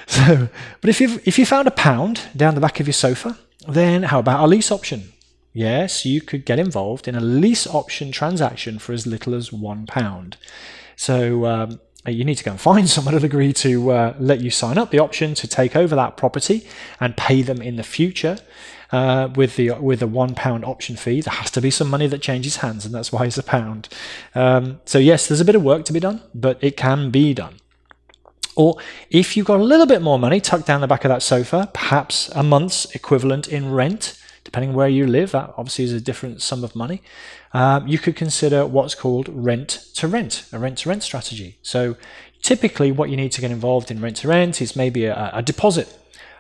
So, 0.08 0.50
but 0.82 0.90
if 0.90 1.00
you 1.00 1.22
if 1.24 1.40
you 1.40 1.46
found 1.46 1.70
a 1.70 1.72
pound 1.72 2.20
down 2.36 2.56
the 2.56 2.60
back 2.60 2.82
of 2.82 2.88
your 2.88 2.94
sofa, 2.94 3.38
then 3.66 4.04
how 4.04 4.20
about 4.20 4.44
a 4.44 4.48
lease 4.48 4.70
option? 4.70 5.14
yes, 5.54 6.06
you 6.06 6.22
could 6.22 6.46
get 6.46 6.60
involved 6.60 7.08
in 7.08 7.16
a 7.16 7.20
lease 7.20 7.68
option 7.68 8.12
transaction 8.12 8.80
for 8.80 8.94
as 8.94 9.06
little 9.06 9.34
as 9.34 9.50
£1. 9.50 10.34
So 10.96 11.46
um, 11.46 11.80
you 12.06 12.24
need 12.24 12.36
to 12.36 12.44
go 12.44 12.52
and 12.52 12.62
find 12.62 12.90
someone 12.90 13.14
who'll 13.14 13.26
agree 13.26 13.54
to 13.54 13.92
uh, 13.92 14.16
let 14.20 14.42
you 14.42 14.50
sign 14.50 14.78
up 14.78 14.92
the 14.92 15.00
option 15.00 15.34
to 15.36 15.48
take 15.48 15.76
over 15.76 15.96
that 15.96 16.18
property 16.18 16.68
and 17.00 17.18
pay 17.18 17.42
them 17.42 17.62
in 17.62 17.76
the 17.76 17.84
future. 17.84 18.38
Uh, 18.92 19.30
with 19.36 19.56
the 19.56 19.72
with 19.72 20.02
a 20.02 20.08
one 20.08 20.36
pound 20.36 20.66
option 20.66 20.98
fee, 20.98 21.22
there 21.22 21.34
has 21.34 21.50
to 21.52 21.62
be 21.62 21.72
some 21.72 21.90
money 21.90 22.08
that 22.08 22.22
changes 22.22 22.58
hands, 22.58 22.86
and 22.86 22.94
that's 22.94 23.12
why 23.12 23.26
it's 23.26 23.38
a 23.38 23.44
pound. 23.44 23.88
Um, 24.36 24.82
so 24.84 25.00
yes, 25.00 25.28
there's 25.28 25.40
a 25.40 25.46
bit 25.46 25.56
of 25.56 25.64
work 25.64 25.86
to 25.86 25.94
be 25.94 26.00
done, 26.00 26.22
but 26.36 26.62
it 26.62 26.76
can 26.76 27.10
be 27.10 27.34
done. 27.34 27.56
Or 28.56 28.78
if 29.10 29.38
you've 29.38 29.46
got 29.46 29.60
a 29.60 29.64
little 29.64 29.86
bit 29.86 30.02
more 30.02 30.20
money 30.20 30.42
tucked 30.42 30.68
down 30.68 30.82
the 30.82 30.88
back 30.88 31.06
of 31.06 31.10
that 31.10 31.24
sofa, 31.24 31.70
perhaps 31.74 32.30
a 32.36 32.44
month's 32.44 32.86
equivalent 32.94 33.48
in 33.48 33.72
rent, 33.72 34.22
depending 34.44 34.74
where 34.74 34.90
you 34.90 35.08
live, 35.08 35.32
that 35.32 35.54
obviously 35.58 35.86
is 35.86 35.94
a 35.94 36.02
different 36.02 36.42
sum 36.42 36.64
of 36.64 36.76
money. 36.76 37.02
Um, 37.54 37.88
you 37.88 37.98
could 37.98 38.16
consider 38.16 38.66
what's 38.66 38.96
called 38.96 39.30
rent 39.30 39.86
to 39.96 40.08
rent, 40.08 40.46
a 40.52 40.60
rent 40.60 40.80
to 40.80 40.90
rent 40.90 41.04
strategy. 41.04 41.58
So 41.62 41.96
typically, 42.42 42.92
what 42.92 43.10
you 43.10 43.16
need 43.16 43.32
to 43.34 43.42
get 43.42 43.52
involved 43.52 43.90
in 43.90 44.02
rent 44.02 44.18
to 44.18 44.28
rent 44.28 44.62
is 44.62 44.76
maybe 44.76 45.06
a, 45.06 45.32
a 45.34 45.42
deposit 45.42 45.98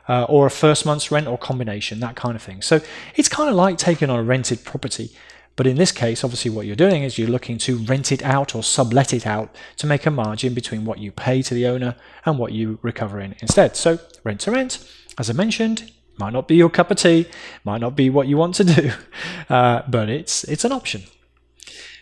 uh, 0.08 0.24
or 0.24 0.46
a 0.46 0.52
first 0.52 0.86
month's 0.86 1.12
rent 1.12 1.28
or 1.28 1.38
combination, 1.38 2.00
that 2.00 2.16
kind 2.16 2.36
of 2.36 2.42
thing. 2.42 2.62
So 2.62 2.82
it's 3.16 3.30
kind 3.30 3.50
of 3.50 3.56
like 3.56 3.78
taking 3.78 4.10
on 4.10 4.20
a 4.20 4.24
rented 4.24 4.64
property. 4.64 5.12
But 5.56 5.68
in 5.68 5.76
this 5.76 5.92
case, 5.92 6.24
obviously, 6.24 6.50
what 6.50 6.66
you're 6.66 6.76
doing 6.76 7.04
is 7.04 7.18
you're 7.18 7.28
looking 7.28 7.58
to 7.60 7.78
rent 7.78 8.12
it 8.12 8.24
out 8.24 8.56
or 8.56 8.64
sublet 8.64 9.14
it 9.14 9.28
out 9.28 9.54
to 9.78 9.86
make 9.86 10.06
a 10.06 10.12
margin 10.12 10.54
between 10.54 10.86
what 10.86 11.00
you 11.00 11.12
pay 11.12 11.42
to 11.42 11.54
the 11.54 11.68
owner 11.68 11.96
and 12.26 12.40
what 12.40 12.54
you 12.54 12.80
recover 12.82 13.20
in 13.20 13.36
instead. 13.42 13.76
So, 13.76 14.00
rent 14.24 14.40
to 14.42 14.52
rent, 14.52 14.80
as 15.18 15.30
I 15.30 15.34
mentioned, 15.34 15.92
might 16.18 16.34
not 16.34 16.48
be 16.48 16.56
your 16.56 16.70
cup 16.70 16.90
of 16.90 16.98
tea, 16.98 17.28
might 17.64 17.82
not 17.82 17.96
be 17.96 18.10
what 18.10 18.28
you 18.28 18.38
want 18.38 18.56
to 18.56 18.64
do, 18.64 18.92
uh, 19.50 19.82
but 19.88 20.10
it's 20.10 20.44
it's 20.46 20.64
an 20.64 20.72
option. 20.72 21.04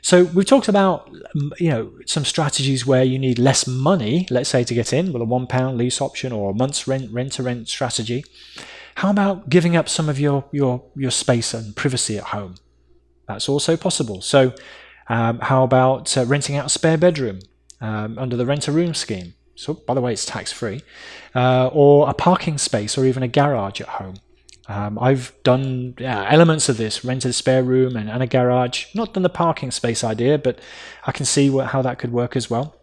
So 0.01 0.23
we've 0.25 0.45
talked 0.45 0.67
about 0.67 1.09
you 1.59 1.69
know 1.69 1.91
some 2.05 2.25
strategies 2.25 2.85
where 2.85 3.03
you 3.03 3.19
need 3.19 3.39
less 3.39 3.67
money, 3.67 4.27
let's 4.29 4.49
say 4.49 4.63
to 4.63 4.73
get 4.73 4.93
in, 4.93 5.13
with 5.13 5.21
a 5.21 5.25
one 5.25 5.47
pound 5.47 5.77
lease 5.77 6.01
option 6.01 6.31
or 6.31 6.51
a 6.51 6.53
month's 6.53 6.87
rent 6.87 7.11
rent 7.11 7.33
to 7.33 7.43
rent 7.43 7.67
strategy. 7.67 8.23
How 8.95 9.11
about 9.11 9.49
giving 9.49 9.75
up 9.75 9.87
some 9.89 10.09
of 10.09 10.19
your 10.19 10.45
your 10.51 10.83
your 10.95 11.11
space 11.11 11.53
and 11.53 11.75
privacy 11.75 12.17
at 12.17 12.25
home? 12.25 12.55
That's 13.27 13.47
also 13.47 13.77
possible. 13.77 14.21
So 14.21 14.53
um, 15.09 15.39
how 15.39 15.63
about 15.63 16.15
uh, 16.15 16.25
renting 16.25 16.55
out 16.55 16.67
a 16.67 16.69
spare 16.69 16.97
bedroom 16.97 17.39
um, 17.81 18.17
under 18.17 18.37
the 18.37 18.45
rent 18.45 18.67
a 18.67 18.71
room 18.71 18.93
scheme? 18.93 19.33
So, 19.55 19.73
by 19.73 19.93
the 19.93 19.99
way, 19.99 20.13
it's 20.13 20.25
tax 20.25 20.53
free, 20.53 20.83
uh, 21.35 21.67
or 21.73 22.09
a 22.09 22.13
parking 22.13 22.57
space, 22.57 22.97
or 22.97 23.05
even 23.05 23.23
a 23.23 23.27
garage 23.27 23.81
at 23.81 23.89
home. 23.89 24.15
Um, 24.69 24.99
I've 24.99 25.33
done 25.41 25.95
yeah, 25.97 26.27
elements 26.29 26.69
of 26.69 26.77
this, 26.77 27.03
rented 27.03 27.31
a 27.31 27.33
spare 27.33 27.63
room 27.63 27.95
and, 27.95 28.07
and, 28.07 28.21
a 28.21 28.27
garage. 28.27 28.85
Not 28.93 29.15
done 29.15 29.23
the 29.23 29.29
parking 29.29 29.71
space 29.71 30.03
idea, 30.03 30.38
but 30.38 30.59
I 31.07 31.11
can 31.11 31.25
see 31.25 31.49
what, 31.49 31.67
how 31.67 31.81
that 31.81 31.97
could 31.97 32.11
work 32.11 32.35
as 32.35 32.51
well. 32.51 32.75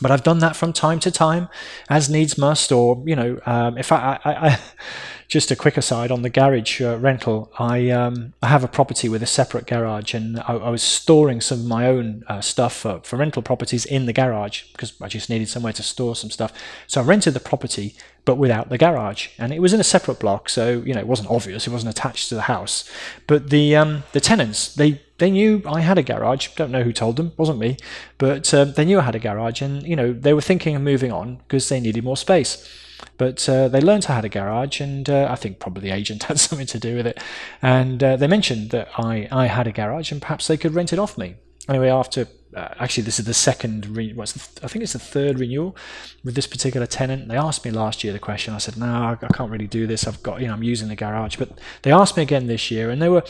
But 0.00 0.10
I've 0.10 0.22
done 0.22 0.38
that 0.38 0.56
from 0.56 0.72
time 0.72 0.98
to 1.00 1.10
time, 1.10 1.48
as 1.88 2.08
needs 2.08 2.38
must, 2.38 2.72
or 2.72 3.02
you 3.06 3.16
know, 3.16 3.38
um, 3.46 3.76
if 3.76 3.92
I, 3.92 4.18
I, 4.24 4.48
I 4.48 4.58
just 5.30 5.52
a 5.52 5.56
quick 5.56 5.76
aside 5.76 6.10
on 6.10 6.22
the 6.22 6.28
garage 6.28 6.82
uh, 6.82 6.98
rental. 6.98 7.52
I 7.56 7.88
um, 7.90 8.34
I 8.42 8.48
have 8.48 8.64
a 8.64 8.68
property 8.68 9.08
with 9.08 9.22
a 9.22 9.26
separate 9.26 9.64
garage, 9.66 10.12
and 10.12 10.40
I, 10.40 10.54
I 10.54 10.70
was 10.70 10.82
storing 10.82 11.40
some 11.40 11.60
of 11.60 11.66
my 11.66 11.86
own 11.86 12.24
uh, 12.26 12.40
stuff 12.40 12.74
for, 12.74 13.00
for 13.04 13.16
rental 13.16 13.40
properties 13.40 13.86
in 13.86 14.06
the 14.06 14.12
garage 14.12 14.64
because 14.72 14.92
I 15.00 15.06
just 15.06 15.30
needed 15.30 15.48
somewhere 15.48 15.72
to 15.74 15.84
store 15.84 16.16
some 16.16 16.30
stuff. 16.30 16.52
So 16.88 17.00
I 17.00 17.04
rented 17.04 17.34
the 17.34 17.40
property, 17.40 17.94
but 18.24 18.36
without 18.36 18.70
the 18.70 18.78
garage, 18.78 19.28
and 19.38 19.52
it 19.52 19.62
was 19.62 19.72
in 19.72 19.78
a 19.78 19.84
separate 19.84 20.18
block, 20.18 20.48
so 20.48 20.82
you 20.84 20.94
know 20.94 21.00
it 21.00 21.06
wasn't 21.06 21.30
obvious. 21.30 21.66
It 21.66 21.70
wasn't 21.70 21.96
attached 21.96 22.28
to 22.30 22.34
the 22.34 22.42
house. 22.42 22.90
But 23.28 23.50
the 23.50 23.76
um, 23.76 24.02
the 24.10 24.20
tenants 24.20 24.74
they 24.74 25.00
they 25.20 25.30
knew 25.30 25.62
I 25.66 25.80
had 25.80 25.98
a 25.98 26.02
garage. 26.02 26.48
Don't 26.56 26.72
know 26.72 26.82
who 26.82 26.92
told 26.92 27.16
them, 27.16 27.32
wasn't 27.36 27.58
me, 27.58 27.76
but 28.18 28.52
um, 28.52 28.72
they 28.72 28.84
knew 28.84 28.98
I 28.98 29.02
had 29.02 29.14
a 29.14 29.20
garage, 29.20 29.62
and 29.62 29.82
you 29.84 29.94
know 29.94 30.12
they 30.12 30.34
were 30.34 30.40
thinking 30.40 30.74
of 30.74 30.82
moving 30.82 31.12
on 31.12 31.36
because 31.36 31.68
they 31.68 31.78
needed 31.78 32.02
more 32.02 32.16
space. 32.16 32.68
But 33.16 33.48
uh, 33.48 33.68
they 33.68 33.80
learned 33.80 34.06
I 34.08 34.14
had 34.14 34.24
a 34.24 34.28
garage, 34.28 34.80
and 34.80 35.08
uh, 35.08 35.28
I 35.30 35.36
think 35.36 35.58
probably 35.58 35.82
the 35.82 35.94
agent 35.94 36.22
had 36.30 36.40
something 36.40 36.66
to 36.66 36.78
do 36.78 36.96
with 36.96 37.06
it. 37.06 37.22
And 37.62 38.02
uh, 38.02 38.16
they 38.16 38.26
mentioned 38.26 38.70
that 38.70 38.88
I, 38.98 39.28
I 39.30 39.46
had 39.46 39.66
a 39.66 39.72
garage, 39.72 40.10
and 40.10 40.20
perhaps 40.20 40.46
they 40.48 40.56
could 40.56 40.74
rent 40.74 40.92
it 40.92 40.98
off 40.98 41.16
me. 41.16 41.36
Anyway, 41.68 41.88
after 41.88 42.26
uh, 42.54 42.68
actually, 42.80 43.04
this 43.04 43.20
is 43.20 43.26
the 43.26 43.34
second, 43.34 43.86
re- 43.96 44.12
well, 44.12 44.26
I 44.62 44.66
think 44.66 44.82
it's 44.82 44.94
the 44.94 44.98
third 44.98 45.38
renewal 45.38 45.76
with 46.24 46.34
this 46.34 46.48
particular 46.48 46.86
tenant. 46.86 47.28
They 47.28 47.36
asked 47.36 47.64
me 47.64 47.70
last 47.70 48.02
year 48.02 48.12
the 48.12 48.18
question. 48.18 48.54
I 48.54 48.58
said, 48.58 48.76
"No, 48.76 48.86
I 48.86 49.26
can't 49.34 49.52
really 49.52 49.68
do 49.68 49.86
this. 49.86 50.06
I've 50.06 50.20
got, 50.22 50.40
you 50.40 50.48
know, 50.48 50.54
I'm 50.54 50.64
using 50.64 50.88
the 50.88 50.96
garage." 50.96 51.36
But 51.36 51.60
they 51.82 51.92
asked 51.92 52.16
me 52.16 52.24
again 52.24 52.48
this 52.48 52.70
year, 52.70 52.90
and 52.90 53.00
they 53.00 53.08
were 53.08 53.22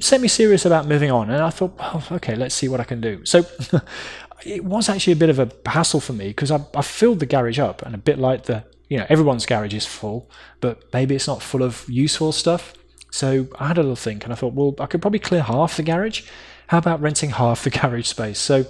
semi-serious 0.00 0.64
about 0.64 0.86
moving 0.86 1.10
on. 1.10 1.30
And 1.30 1.42
I 1.42 1.50
thought, 1.50 1.74
oh, 1.78 2.06
okay, 2.12 2.34
let's 2.34 2.54
see 2.54 2.68
what 2.68 2.80
I 2.80 2.84
can 2.84 3.00
do. 3.00 3.24
So 3.24 3.44
it 4.44 4.64
was 4.64 4.88
actually 4.88 5.14
a 5.14 5.16
bit 5.16 5.30
of 5.30 5.38
a 5.38 5.50
hassle 5.68 6.00
for 6.00 6.12
me 6.12 6.28
because 6.28 6.50
I, 6.50 6.64
I 6.74 6.82
filled 6.82 7.20
the 7.20 7.26
garage 7.26 7.58
up, 7.58 7.82
and 7.82 7.94
a 7.94 7.98
bit 7.98 8.18
like 8.18 8.44
the 8.44 8.64
you 8.88 8.98
know, 8.98 9.06
everyone's 9.08 9.46
garage 9.46 9.74
is 9.74 9.86
full, 9.86 10.30
but 10.60 10.82
maybe 10.92 11.14
it's 11.14 11.26
not 11.26 11.42
full 11.42 11.62
of 11.62 11.84
useful 11.88 12.32
stuff. 12.32 12.72
So 13.10 13.48
I 13.58 13.68
had 13.68 13.78
a 13.78 13.82
little 13.82 13.96
think 13.96 14.24
and 14.24 14.32
I 14.32 14.36
thought, 14.36 14.54
well, 14.54 14.74
I 14.78 14.86
could 14.86 15.00
probably 15.00 15.18
clear 15.18 15.42
half 15.42 15.76
the 15.76 15.82
garage. 15.82 16.22
How 16.68 16.78
about 16.78 17.00
renting 17.00 17.30
half 17.30 17.64
the 17.64 17.70
garage 17.78 18.06
space? 18.06 18.38
So 18.38 18.64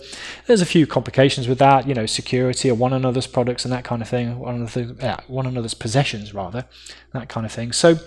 there's 0.47 0.61
a 0.61 0.67
few 0.67 0.87
complications 0.87 1.49
with 1.49 1.59
that, 1.59 1.89
you 1.89 1.95
know, 1.95 2.07
security 2.07 2.69
of 2.69 2.79
one 2.79 2.93
another's 2.93 3.27
products 3.27 3.65
and 3.65 3.73
that 3.73 3.85
kind 3.85 4.03
of 4.03 4.09
thing, 4.09 4.39
one 4.39 4.57
another, 4.57 4.95
yeah, 5.01 5.21
one 5.27 5.47
another's 5.47 5.75
possessions 5.75 6.35
rather, 6.35 6.67
that 7.13 7.29
kind 7.29 7.47
of 7.47 7.53
thing. 7.53 7.73
So 7.73 7.99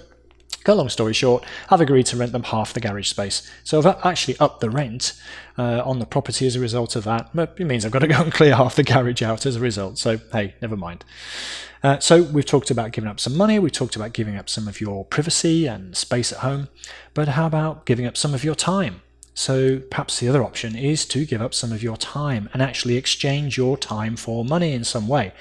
Cut 0.63 0.77
long 0.77 0.89
story 0.89 1.13
short, 1.13 1.43
I've 1.69 1.81
agreed 1.81 2.05
to 2.07 2.17
rent 2.17 2.31
them 2.31 2.43
half 2.43 2.73
the 2.73 2.79
garage 2.79 3.09
space. 3.09 3.49
So 3.63 3.79
I've 3.79 4.05
actually 4.05 4.37
upped 4.39 4.61
the 4.61 4.69
rent 4.69 5.19
uh, 5.57 5.81
on 5.83 5.99
the 5.99 6.05
property 6.05 6.45
as 6.45 6.55
a 6.55 6.59
result 6.59 6.95
of 6.95 7.03
that. 7.05 7.31
But 7.33 7.55
it 7.57 7.65
means 7.65 7.85
I've 7.85 7.91
got 7.91 7.99
to 7.99 8.07
go 8.07 8.21
and 8.21 8.31
clear 8.31 8.55
half 8.55 8.75
the 8.75 8.83
garage 8.83 9.21
out 9.21 9.45
as 9.45 9.55
a 9.55 9.59
result. 9.59 9.97
So 9.97 10.19
hey, 10.31 10.55
never 10.61 10.77
mind. 10.77 11.03
Uh, 11.83 11.99
so 11.99 12.21
we've 12.21 12.45
talked 12.45 12.69
about 12.69 12.91
giving 12.91 13.09
up 13.09 13.19
some 13.19 13.35
money, 13.35 13.57
we've 13.57 13.71
talked 13.71 13.95
about 13.95 14.13
giving 14.13 14.37
up 14.37 14.47
some 14.47 14.67
of 14.67 14.79
your 14.79 15.03
privacy 15.05 15.65
and 15.65 15.97
space 15.97 16.31
at 16.31 16.39
home, 16.39 16.69
but 17.15 17.29
how 17.29 17.47
about 17.47 17.85
giving 17.87 18.05
up 18.05 18.15
some 18.15 18.35
of 18.35 18.43
your 18.43 18.53
time? 18.53 19.01
So 19.33 19.79
perhaps 19.79 20.19
the 20.19 20.27
other 20.27 20.43
option 20.43 20.75
is 20.75 21.05
to 21.05 21.25
give 21.25 21.41
up 21.41 21.55
some 21.55 21.71
of 21.71 21.81
your 21.81 21.97
time 21.97 22.49
and 22.53 22.61
actually 22.61 22.97
exchange 22.97 23.57
your 23.57 23.77
time 23.77 24.15
for 24.15 24.45
money 24.45 24.73
in 24.73 24.83
some 24.83 25.07
way. 25.07 25.33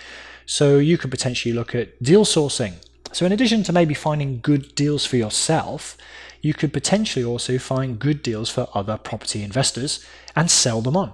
So 0.47 0.79
you 0.79 0.97
could 0.97 1.11
potentially 1.11 1.53
look 1.53 1.75
at 1.75 2.03
deal 2.03 2.25
sourcing. 2.25 2.75
So 3.13 3.27
in 3.27 3.33
addition 3.33 3.63
to 3.65 3.73
maybe 3.73 3.95
finding 3.95 4.41
good 4.41 4.75
deals 4.75 5.05
for 5.05 5.17
yourself, 5.17 5.97
you 6.41 6.55
could 6.55 6.73
potentially 6.73 7.25
also 7.25 7.59
find 7.59 7.99
good 7.99 8.23
deals 8.23 8.49
for 8.49 8.69
other 8.75 8.97
property 8.97 9.43
investors 9.43 10.05
and 10.35 10.51
sell 10.51 10.81
them 10.81 10.97
on. 10.97 11.13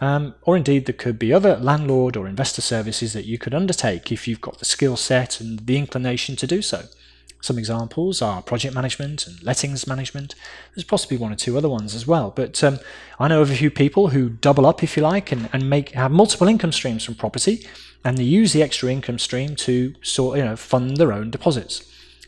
Um, 0.00 0.34
or 0.42 0.56
indeed, 0.56 0.86
there 0.86 0.94
could 0.94 1.18
be 1.18 1.32
other 1.32 1.56
landlord 1.56 2.16
or 2.16 2.26
investor 2.26 2.62
services 2.62 3.12
that 3.12 3.26
you 3.26 3.36
could 3.36 3.54
undertake 3.54 4.10
if 4.10 4.26
you've 4.26 4.40
got 4.40 4.58
the 4.58 4.64
skill 4.64 4.96
set 4.96 5.40
and 5.40 5.60
the 5.60 5.76
inclination 5.76 6.36
to 6.36 6.46
do 6.46 6.62
so. 6.62 6.84
Some 7.42 7.58
examples 7.58 8.20
are 8.20 8.42
project 8.42 8.74
management 8.74 9.26
and 9.26 9.42
lettings 9.42 9.86
management. 9.86 10.34
There's 10.74 10.84
possibly 10.84 11.16
one 11.16 11.32
or 11.32 11.36
two 11.36 11.56
other 11.56 11.68
ones 11.68 11.94
as 11.94 12.06
well. 12.06 12.32
But 12.34 12.62
um, 12.62 12.78
I 13.18 13.28
know 13.28 13.40
of 13.40 13.50
a 13.50 13.56
few 13.56 13.70
people 13.70 14.08
who 14.08 14.28
double 14.28 14.66
up, 14.66 14.82
if 14.82 14.96
you 14.96 15.02
like, 15.02 15.32
and, 15.32 15.48
and 15.52 15.68
make 15.68 15.90
have 15.90 16.10
multiple 16.10 16.48
income 16.48 16.72
streams 16.72 17.04
from 17.04 17.14
property, 17.14 17.66
and 18.04 18.16
they 18.16 18.24
use 18.24 18.52
the 18.52 18.62
extra 18.62 18.90
income 18.90 19.18
stream 19.18 19.56
to 19.56 19.94
sort 20.02 20.38
you 20.38 20.44
know 20.44 20.56
fund 20.56 20.96
their 20.96 21.12
own 21.12 21.30
deposits. 21.30 21.84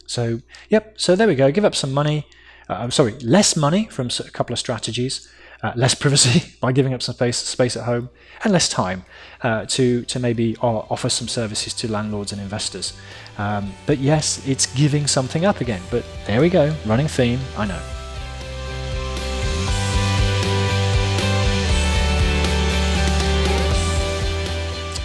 So 0.07 0.41
yep. 0.69 0.95
So 0.97 1.17
there 1.17 1.29
we 1.29 1.35
go. 1.35 1.51
Give 1.51 1.65
up 1.65 1.75
some 1.75 1.93
money. 1.93 2.27
Uh, 2.69 2.75
I'm 2.75 2.91
sorry, 2.91 3.13
less 3.21 3.57
money 3.57 3.87
from 3.87 4.09
a 4.21 4.31
couple 4.31 4.53
of 4.53 4.59
strategies 4.59 5.29
uh, 5.63 5.73
less 5.77 5.95
privacy 6.03 6.55
by 6.61 6.73
giving 6.73 6.95
up 6.95 7.03
some 7.03 7.15
space, 7.15 7.37
space 7.37 7.77
at 7.77 7.85
home, 7.85 8.11
and 8.45 8.53
less 8.53 8.69
time 8.69 9.05
uh, 9.43 9.65
to 9.67 10.03
to 10.05 10.19
maybe 10.19 10.57
offer 10.59 11.09
some 11.09 11.29
services 11.29 11.73
to 11.75 11.91
landlords 11.91 12.33
and 12.33 12.41
investors. 12.41 12.93
Um, 13.39 13.73
but 13.87 13.99
yes, 13.99 14.47
it's 14.47 14.67
giving 14.75 15.07
something 15.07 15.45
up 15.45 15.61
again. 15.61 15.83
But 15.91 16.05
there 16.27 16.41
we 16.41 16.51
go, 16.51 16.75
running 16.87 17.09
theme. 17.09 17.41
I 17.57 17.67
know. 17.67 18.02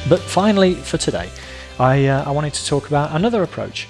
But 0.10 0.22
finally, 0.22 0.74
for 0.74 0.98
today, 0.98 1.30
I, 1.80 2.06
uh, 2.06 2.24
I 2.24 2.32
wanted 2.32 2.54
to 2.54 2.66
talk 2.66 2.88
about 2.88 3.14
another 3.14 3.44
approach, 3.44 3.88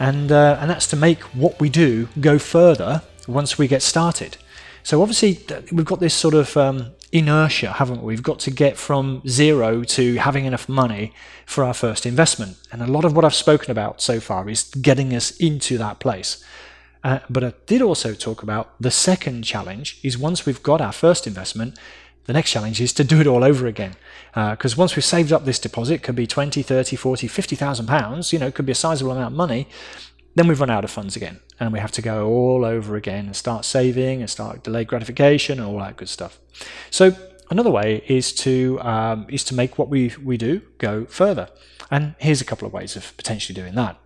and 0.00 0.32
uh, 0.32 0.58
and 0.60 0.68
that's 0.68 0.88
to 0.88 0.96
make 0.96 1.20
what 1.34 1.60
we 1.60 1.68
do 1.68 2.08
go 2.20 2.38
further 2.38 3.02
once 3.28 3.58
we 3.58 3.68
get 3.68 3.80
started. 3.82 4.36
So 4.82 5.00
obviously 5.00 5.38
we've 5.70 5.86
got 5.86 6.00
this 6.00 6.14
sort 6.14 6.34
of 6.34 6.56
um, 6.56 6.90
inertia, 7.12 7.72
haven't 7.74 8.02
we? 8.02 8.14
We've 8.14 8.22
got 8.22 8.40
to 8.40 8.50
get 8.50 8.76
from 8.76 9.22
zero 9.28 9.84
to 9.84 10.16
having 10.16 10.46
enough 10.46 10.68
money 10.68 11.12
for 11.46 11.62
our 11.62 11.74
first 11.74 12.06
investment. 12.06 12.56
And 12.72 12.82
a 12.82 12.88
lot 12.88 13.04
of 13.04 13.14
what 13.14 13.24
I've 13.24 13.34
spoken 13.34 13.70
about 13.70 14.02
so 14.02 14.18
far 14.18 14.48
is 14.48 14.64
getting 14.64 15.14
us 15.14 15.30
into 15.36 15.78
that 15.78 16.00
place. 16.00 16.44
Uh, 17.04 17.20
but 17.30 17.44
I 17.44 17.52
did 17.66 17.82
also 17.82 18.14
talk 18.14 18.42
about 18.42 18.74
the 18.80 18.90
second 18.90 19.44
challenge 19.44 20.00
is 20.02 20.18
once 20.18 20.44
we've 20.44 20.62
got 20.62 20.80
our 20.80 20.92
first 20.92 21.26
investment, 21.26 21.78
the 22.24 22.32
next 22.32 22.50
challenge 22.50 22.80
is 22.80 22.92
to 22.94 23.04
do 23.04 23.20
it 23.20 23.26
all 23.26 23.44
over 23.44 23.66
again. 23.66 23.94
Because 24.34 24.74
uh, 24.74 24.78
once 24.78 24.96
we've 24.96 25.04
saved 25.04 25.32
up 25.32 25.44
this 25.44 25.58
deposit, 25.58 26.02
could 26.02 26.16
be 26.16 26.26
20, 26.26 26.62
30, 26.62 26.96
40, 26.96 27.26
50,000 27.26 27.86
pounds, 27.86 28.32
you 28.32 28.38
know, 28.38 28.46
it 28.46 28.54
could 28.54 28.66
be 28.66 28.72
a 28.72 28.76
sizable 28.76 29.12
amount 29.12 29.32
of 29.32 29.36
money, 29.36 29.68
then 30.34 30.46
we've 30.48 30.60
run 30.60 30.70
out 30.70 30.84
of 30.84 30.90
funds 30.90 31.16
again. 31.16 31.40
and 31.62 31.72
we 31.72 31.78
have 31.78 31.92
to 31.92 32.02
go 32.02 32.28
all 32.28 32.64
over 32.64 32.96
again 32.96 33.26
and 33.26 33.36
start 33.36 33.64
saving 33.64 34.20
and 34.20 34.28
start 34.28 34.64
delayed 34.64 34.88
gratification 34.88 35.60
and 35.60 35.68
all 35.68 35.78
that 35.78 35.96
good 35.96 36.08
stuff. 36.08 36.40
So 36.90 37.14
another 37.50 37.70
way 37.70 38.02
is 38.08 38.32
to 38.44 38.80
um, 38.80 39.26
is 39.28 39.44
to 39.44 39.54
make 39.54 39.78
what 39.78 39.88
we 39.88 40.12
we 40.24 40.36
do 40.36 40.62
go 40.78 41.04
further. 41.06 41.48
And 41.88 42.14
here's 42.18 42.40
a 42.40 42.44
couple 42.44 42.66
of 42.66 42.72
ways 42.72 42.96
of 42.96 43.16
potentially 43.16 43.54
doing 43.54 43.74
that. 43.76 43.96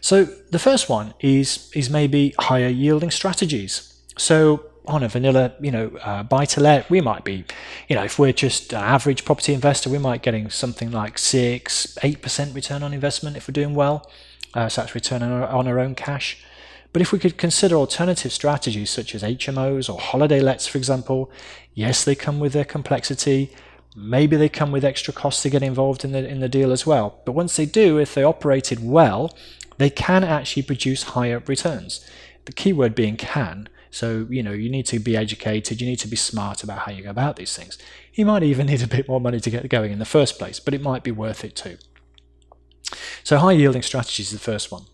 So 0.00 0.24
the 0.24 0.58
first 0.58 0.88
one 0.88 1.14
is 1.20 1.70
is 1.72 1.88
maybe 1.88 2.34
higher 2.40 2.68
yielding 2.68 3.12
strategies. 3.12 3.94
So 4.18 4.64
on 4.86 5.02
a 5.02 5.08
vanilla, 5.08 5.54
you 5.60 5.70
know, 5.70 5.96
uh, 6.02 6.22
buy 6.22 6.44
to 6.44 6.60
let, 6.60 6.90
we 6.90 7.00
might 7.00 7.24
be, 7.24 7.44
you 7.88 7.94
know, 7.94 8.02
if 8.02 8.18
we're 8.18 8.32
just 8.32 8.74
average 8.74 9.24
property 9.24 9.54
investor, 9.54 9.88
we 9.88 9.98
might 9.98 10.22
getting 10.22 10.50
something 10.50 10.90
like 10.90 11.18
six, 11.18 11.96
eight 12.02 12.20
percent 12.20 12.54
return 12.54 12.82
on 12.82 12.92
investment 12.92 13.36
if 13.36 13.46
we're 13.46 13.52
doing 13.52 13.74
well. 13.74 14.10
Uh, 14.54 14.68
so 14.68 14.82
that's 14.82 14.94
return 14.94 15.22
on 15.22 15.30
our, 15.30 15.48
on 15.48 15.68
our 15.68 15.78
own 15.78 15.94
cash. 15.94 16.38
But 16.92 17.00
if 17.00 17.12
we 17.12 17.18
could 17.18 17.38
consider 17.38 17.76
alternative 17.76 18.32
strategies 18.32 18.90
such 18.90 19.14
as 19.14 19.22
HMOs 19.22 19.92
or 19.92 19.98
holiday 19.98 20.40
lets, 20.40 20.66
for 20.66 20.78
example, 20.78 21.30
yes, 21.74 22.04
they 22.04 22.14
come 22.14 22.38
with 22.38 22.52
their 22.52 22.64
complexity. 22.64 23.50
Maybe 23.96 24.36
they 24.36 24.48
come 24.48 24.72
with 24.72 24.84
extra 24.84 25.14
costs 25.14 25.42
to 25.42 25.50
get 25.50 25.62
involved 25.62 26.04
in 26.04 26.12
the 26.12 26.26
in 26.26 26.40
the 26.40 26.48
deal 26.48 26.72
as 26.72 26.86
well. 26.86 27.20
But 27.24 27.32
once 27.32 27.56
they 27.56 27.66
do, 27.66 27.98
if 27.98 28.14
they 28.14 28.22
operated 28.22 28.82
well, 28.82 29.34
they 29.78 29.90
can 29.90 30.24
actually 30.24 30.62
produce 30.62 31.02
higher 31.02 31.42
returns. 31.46 32.06
The 32.44 32.52
key 32.52 32.72
word 32.72 32.94
being 32.94 33.16
can. 33.16 33.68
So, 33.92 34.26
you 34.30 34.42
know, 34.42 34.52
you 34.52 34.70
need 34.70 34.86
to 34.86 34.98
be 34.98 35.16
educated, 35.18 35.80
you 35.80 35.86
need 35.86 35.98
to 36.00 36.08
be 36.08 36.16
smart 36.16 36.64
about 36.64 36.78
how 36.80 36.92
you 36.92 37.02
go 37.02 37.10
about 37.10 37.36
these 37.36 37.54
things. 37.54 37.76
You 38.14 38.24
might 38.24 38.42
even 38.42 38.66
need 38.72 38.82
a 38.82 38.88
bit 38.88 39.06
more 39.06 39.20
money 39.20 39.38
to 39.38 39.50
get 39.50 39.68
going 39.68 39.92
in 39.92 39.98
the 39.98 40.06
first 40.06 40.38
place, 40.38 40.58
but 40.58 40.72
it 40.72 40.82
might 40.82 41.04
be 41.04 41.12
worth 41.12 41.44
it 41.44 41.54
too. 41.54 41.76
So, 43.22 43.36
high 43.38 43.52
yielding 43.52 43.82
strategy 43.82 44.22
is 44.22 44.30
the 44.30 44.38
first 44.38 44.72
one. 44.72 44.86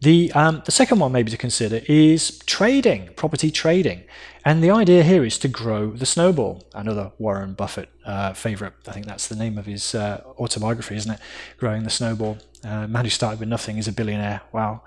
The, 0.00 0.32
um, 0.32 0.62
the 0.64 0.72
second 0.72 0.98
one, 0.98 1.12
maybe 1.12 1.30
to 1.30 1.36
consider, 1.36 1.80
is 1.86 2.38
trading, 2.40 3.10
property 3.16 3.50
trading. 3.50 4.04
And 4.44 4.62
the 4.62 4.70
idea 4.70 5.02
here 5.02 5.24
is 5.24 5.38
to 5.38 5.48
grow 5.48 5.92
the 5.92 6.04
snowball. 6.04 6.62
Another 6.74 7.12
Warren 7.18 7.54
Buffett 7.54 7.88
uh, 8.04 8.34
favorite. 8.34 8.74
I 8.86 8.92
think 8.92 9.06
that's 9.06 9.28
the 9.28 9.36
name 9.36 9.56
of 9.56 9.64
his 9.64 9.94
uh, 9.94 10.22
autobiography, 10.38 10.96
isn't 10.96 11.12
it? 11.12 11.20
Growing 11.56 11.84
the 11.84 11.90
snowball. 11.90 12.36
Uh, 12.62 12.86
man 12.86 13.04
who 13.04 13.10
started 13.10 13.40
with 13.40 13.48
nothing 13.48 13.78
is 13.78 13.88
a 13.88 13.92
billionaire. 13.92 14.42
Wow. 14.52 14.82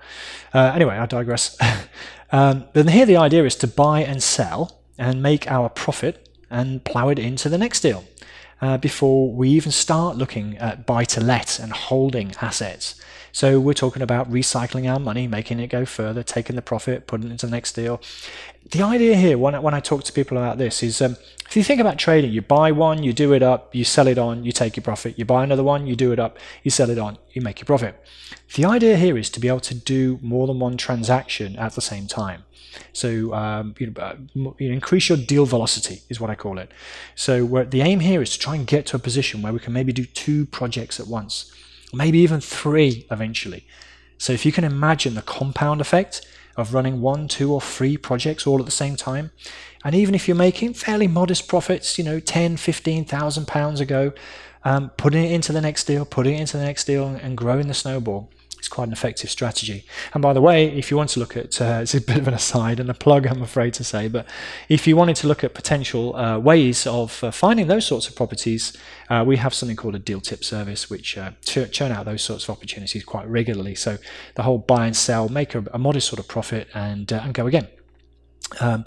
Uh, 0.54 0.72
anyway, 0.74 0.96
I 0.96 1.06
digress. 1.06 1.56
um, 2.32 2.66
but 2.72 2.88
here 2.88 3.06
the 3.06 3.16
idea 3.16 3.44
is 3.44 3.56
to 3.56 3.66
buy 3.66 4.04
and 4.04 4.22
sell 4.22 4.80
and 4.96 5.22
make 5.22 5.50
our 5.50 5.68
profit 5.68 6.28
and 6.50 6.84
plow 6.84 7.08
it 7.08 7.18
into 7.18 7.48
the 7.48 7.58
next 7.58 7.80
deal. 7.80 8.04
Uh, 8.60 8.76
before 8.76 9.32
we 9.32 9.48
even 9.50 9.70
start 9.70 10.16
looking 10.16 10.58
at 10.58 10.84
buy 10.84 11.04
to 11.04 11.20
let 11.20 11.60
and 11.60 11.72
holding 11.72 12.34
assets. 12.40 13.00
So 13.32 13.60
we're 13.60 13.74
talking 13.74 14.02
about 14.02 14.30
recycling 14.30 14.90
our 14.90 14.98
money, 14.98 15.26
making 15.26 15.60
it 15.60 15.68
go 15.68 15.84
further, 15.84 16.22
taking 16.22 16.56
the 16.56 16.62
profit, 16.62 17.06
putting 17.06 17.28
it 17.28 17.32
into 17.32 17.46
the 17.46 17.52
next 17.52 17.72
deal. 17.72 18.00
The 18.70 18.82
idea 18.82 19.16
here, 19.16 19.38
when 19.38 19.54
I, 19.54 19.58
when 19.58 19.74
I 19.74 19.80
talk 19.80 20.04
to 20.04 20.12
people 20.12 20.36
about 20.36 20.58
this, 20.58 20.82
is 20.82 21.00
um, 21.00 21.16
if 21.48 21.56
you 21.56 21.62
think 21.62 21.80
about 21.80 21.98
trading, 21.98 22.30
you 22.30 22.42
buy 22.42 22.72
one, 22.72 23.02
you 23.02 23.12
do 23.12 23.32
it 23.32 23.42
up, 23.42 23.74
you 23.74 23.84
sell 23.84 24.06
it 24.06 24.18
on, 24.18 24.44
you 24.44 24.52
take 24.52 24.76
your 24.76 24.84
profit. 24.84 25.18
You 25.18 25.24
buy 25.24 25.44
another 25.44 25.62
one, 25.62 25.86
you 25.86 25.96
do 25.96 26.12
it 26.12 26.18
up, 26.18 26.38
you 26.62 26.70
sell 26.70 26.90
it 26.90 26.98
on, 26.98 27.18
you 27.32 27.40
make 27.40 27.60
your 27.60 27.66
profit. 27.66 28.02
The 28.54 28.64
idea 28.64 28.96
here 28.96 29.16
is 29.16 29.30
to 29.30 29.40
be 29.40 29.48
able 29.48 29.60
to 29.60 29.74
do 29.74 30.18
more 30.22 30.46
than 30.46 30.58
one 30.58 30.76
transaction 30.76 31.56
at 31.56 31.74
the 31.74 31.80
same 31.80 32.06
time. 32.06 32.44
So 32.92 33.32
um, 33.32 33.74
you, 33.78 33.90
know, 33.90 34.02
uh, 34.02 34.16
you 34.58 34.72
increase 34.72 35.08
your 35.08 35.18
deal 35.18 35.46
velocity 35.46 36.02
is 36.08 36.20
what 36.20 36.30
I 36.30 36.34
call 36.34 36.58
it. 36.58 36.70
So 37.14 37.64
the 37.64 37.80
aim 37.80 38.00
here 38.00 38.20
is 38.20 38.30
to 38.32 38.38
try 38.38 38.54
and 38.54 38.66
get 38.66 38.86
to 38.86 38.96
a 38.96 38.98
position 38.98 39.42
where 39.42 39.52
we 39.52 39.58
can 39.58 39.72
maybe 39.72 39.92
do 39.92 40.04
two 40.04 40.46
projects 40.46 41.00
at 41.00 41.06
once 41.06 41.52
maybe 41.92 42.18
even 42.18 42.40
three 42.40 43.06
eventually. 43.10 43.64
So 44.18 44.32
if 44.32 44.44
you 44.44 44.52
can 44.52 44.64
imagine 44.64 45.14
the 45.14 45.22
compound 45.22 45.80
effect 45.80 46.26
of 46.56 46.74
running 46.74 47.00
one, 47.00 47.28
two, 47.28 47.52
or 47.52 47.60
three 47.60 47.96
projects 47.96 48.46
all 48.46 48.58
at 48.58 48.64
the 48.64 48.72
same 48.72 48.96
time, 48.96 49.30
and 49.84 49.94
even 49.94 50.14
if 50.14 50.26
you're 50.26 50.36
making 50.36 50.74
fairly 50.74 51.06
modest 51.06 51.46
profits, 51.46 51.98
you 51.98 52.04
know, 52.04 52.18
10, 52.18 52.56
15,000 52.56 53.46
pounds 53.46 53.80
a 53.80 53.86
go, 53.86 54.12
um, 54.64 54.90
putting 54.96 55.24
it 55.24 55.32
into 55.32 55.52
the 55.52 55.60
next 55.60 55.84
deal, 55.84 56.04
putting 56.04 56.34
it 56.34 56.40
into 56.40 56.56
the 56.56 56.64
next 56.64 56.84
deal, 56.84 57.06
and 57.06 57.36
growing 57.36 57.68
the 57.68 57.74
snowball, 57.74 58.28
it's 58.58 58.68
quite 58.68 58.88
an 58.88 58.92
effective 58.92 59.30
strategy. 59.30 59.84
And 60.12 60.22
by 60.22 60.32
the 60.32 60.40
way, 60.40 60.66
if 60.66 60.90
you 60.90 60.96
want 60.96 61.10
to 61.10 61.20
look 61.20 61.36
at, 61.36 61.60
uh, 61.60 61.78
it's 61.82 61.94
a 61.94 62.00
bit 62.00 62.18
of 62.18 62.28
an 62.28 62.34
aside 62.34 62.80
and 62.80 62.90
a 62.90 62.94
plug, 62.94 63.26
I'm 63.26 63.42
afraid 63.42 63.74
to 63.74 63.84
say, 63.84 64.08
but 64.08 64.26
if 64.68 64.86
you 64.86 64.96
wanted 64.96 65.16
to 65.16 65.28
look 65.28 65.44
at 65.44 65.54
potential 65.54 66.16
uh, 66.16 66.38
ways 66.38 66.86
of 66.86 67.22
uh, 67.22 67.30
finding 67.30 67.68
those 67.68 67.86
sorts 67.86 68.08
of 68.08 68.16
properties, 68.16 68.76
uh, 69.08 69.24
we 69.26 69.36
have 69.36 69.54
something 69.54 69.76
called 69.76 69.94
a 69.94 69.98
deal 69.98 70.20
tip 70.20 70.44
service, 70.44 70.90
which 70.90 71.16
uh, 71.16 71.32
churn 71.42 71.92
out 71.92 72.04
those 72.04 72.22
sorts 72.22 72.44
of 72.44 72.50
opportunities 72.50 73.04
quite 73.04 73.28
regularly. 73.28 73.74
So 73.74 73.98
the 74.34 74.42
whole 74.42 74.58
buy 74.58 74.86
and 74.86 74.96
sell, 74.96 75.28
make 75.28 75.54
a, 75.54 75.64
a 75.72 75.78
modest 75.78 76.08
sort 76.08 76.18
of 76.18 76.28
profit, 76.28 76.68
and 76.74 77.12
uh, 77.12 77.20
and 77.22 77.34
go 77.34 77.46
again. 77.46 77.68
Um, 78.60 78.84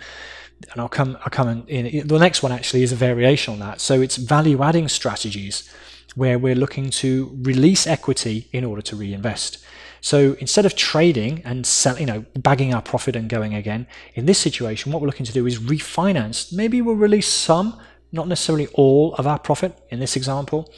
and 0.72 0.80
I'll 0.80 0.90
come, 0.90 1.18
I'll 1.22 1.32
come 1.32 1.66
in, 1.68 1.88
in. 1.88 2.08
The 2.08 2.20
next 2.20 2.44
one 2.44 2.52
actually 2.52 2.84
is 2.84 2.92
a 2.92 2.96
variation 2.96 3.54
on 3.54 3.60
that. 3.60 3.82
So 3.82 4.02
it's 4.02 4.18
value 4.18 4.62
adding 4.62 4.88
strategies 4.88 5.70
where 6.16 6.38
we're 6.38 6.56
looking 6.56 6.90
to 6.90 7.38
release 7.42 7.88
equity 7.88 8.48
in 8.52 8.64
order 8.64 8.82
to 8.82 8.96
reinvest. 8.96 9.64
So 10.02 10.36
instead 10.40 10.66
of 10.66 10.76
trading 10.76 11.42
and 11.46 11.66
sell, 11.66 12.00
you 12.00 12.08
know, 12.08 12.26
bagging 12.36 12.74
our 12.74 12.82
profit 12.82 13.16
and 13.16 13.30
going 13.30 13.54
again, 13.54 13.88
in 14.16 14.26
this 14.26 14.40
situation, 14.40 14.92
what 14.92 15.02
we're 15.02 15.08
looking 15.08 15.28
to 15.28 15.34
do 15.34 15.46
is 15.46 15.60
refinance. 15.60 16.52
Maybe 16.52 16.82
we'll 16.82 16.96
release 16.96 17.28
some, 17.28 17.80
not 18.12 18.28
necessarily 18.28 18.68
all 18.74 19.14
of 19.16 19.28
our 19.28 19.38
profit 19.38 19.80
in 19.90 20.00
this 20.00 20.16
example. 20.16 20.74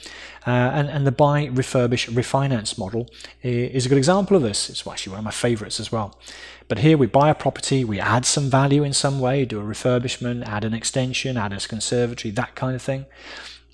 Uh, 0.45 0.49
and, 0.49 0.89
and 0.89 1.07
the 1.07 1.11
buy, 1.11 1.47
refurbish, 1.47 2.09
refinance 2.09 2.77
model 2.77 3.09
is 3.41 3.85
a 3.85 3.89
good 3.89 3.97
example 3.97 4.35
of 4.35 4.43
this. 4.43 4.69
It's 4.69 4.85
actually 4.85 5.11
one 5.11 5.19
of 5.19 5.25
my 5.25 5.31
favorites 5.31 5.79
as 5.79 5.89
well. 5.89 6.19
But 6.67 6.79
here 6.79 6.97
we 6.97 7.07
buy 7.07 7.29
a 7.29 7.35
property, 7.35 7.85
we 7.85 7.99
add 7.99 8.25
some 8.25 8.49
value 8.49 8.83
in 8.83 8.91
some 8.91 9.21
way, 9.21 9.45
do 9.45 9.59
a 9.59 9.63
refurbishment, 9.63 10.45
add 10.45 10.65
an 10.65 10.73
extension, 10.73 11.37
add 11.37 11.53
a 11.53 11.59
conservatory, 11.59 12.31
that 12.31 12.55
kind 12.55 12.75
of 12.75 12.81
thing 12.81 13.05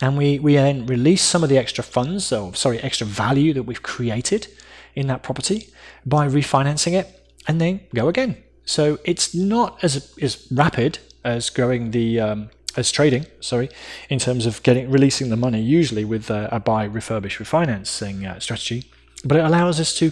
and 0.02 0.18
we, 0.18 0.40
we 0.40 0.56
then 0.56 0.86
release 0.86 1.22
some 1.22 1.44
of 1.44 1.50
the 1.50 1.58
extra 1.58 1.84
funds, 1.84 2.32
or 2.32 2.56
sorry, 2.56 2.80
extra 2.80 3.06
value 3.06 3.54
that 3.54 3.64
we've 3.64 3.84
created 3.84 4.48
in 4.96 5.08
that 5.08 5.24
property 5.24 5.70
by 6.06 6.28
refinancing 6.28 6.94
it 6.94 7.08
and 7.48 7.60
then 7.60 7.82
go 7.94 8.08
again. 8.08 8.38
So 8.66 9.00
it's 9.04 9.34
not 9.34 9.84
as, 9.84 10.14
as 10.22 10.48
rapid 10.52 11.00
as 11.24 11.50
growing 11.50 11.92
the 11.92 12.20
um, 12.20 12.50
as 12.78 12.92
trading, 12.92 13.26
sorry, 13.40 13.70
in 14.10 14.20
terms 14.20 14.46
of 14.46 14.62
getting 14.64 14.90
releasing 14.90 15.30
the 15.30 15.36
money 15.36 15.62
usually 15.62 16.06
with 16.06 16.30
a, 16.30 16.48
a 16.52 16.60
buy, 16.60 16.88
refurbish, 16.88 17.38
refinancing 17.38 18.30
uh, 18.30 18.40
strategy, 18.40 18.86
but 19.26 19.38
it 19.38 19.44
allows 19.44 19.80
us 19.80 19.94
to 19.96 20.12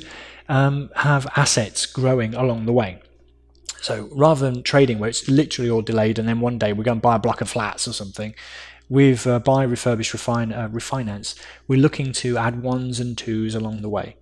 um, 0.49 0.89
have 0.95 1.27
assets 1.35 1.85
growing 1.85 2.33
along 2.33 2.65
the 2.65 2.73
way. 2.73 2.99
So 3.81 4.09
rather 4.11 4.49
than 4.49 4.63
trading 4.63 4.99
where 4.99 5.09
it's 5.09 5.29
literally 5.29 5.69
all 5.69 5.81
delayed 5.81 6.19
and 6.19 6.27
then 6.27 6.39
one 6.39 6.57
day 6.57 6.73
we're 6.73 6.83
going 6.83 6.97
to 6.97 7.01
buy 7.01 7.15
a 7.15 7.19
block 7.19 7.41
of 7.41 7.49
flats 7.49 7.87
or 7.87 7.93
something, 7.93 8.33
with 8.89 9.27
uh, 9.27 9.39
buy, 9.39 9.65
refurbish, 9.65 10.13
refine, 10.13 10.53
uh, 10.53 10.69
refinance, 10.69 11.35
we're 11.67 11.79
looking 11.79 12.11
to 12.13 12.37
add 12.37 12.61
ones 12.61 12.99
and 12.99 13.17
twos 13.17 13.55
along 13.55 13.81
the 13.81 13.89
way. 13.89 14.15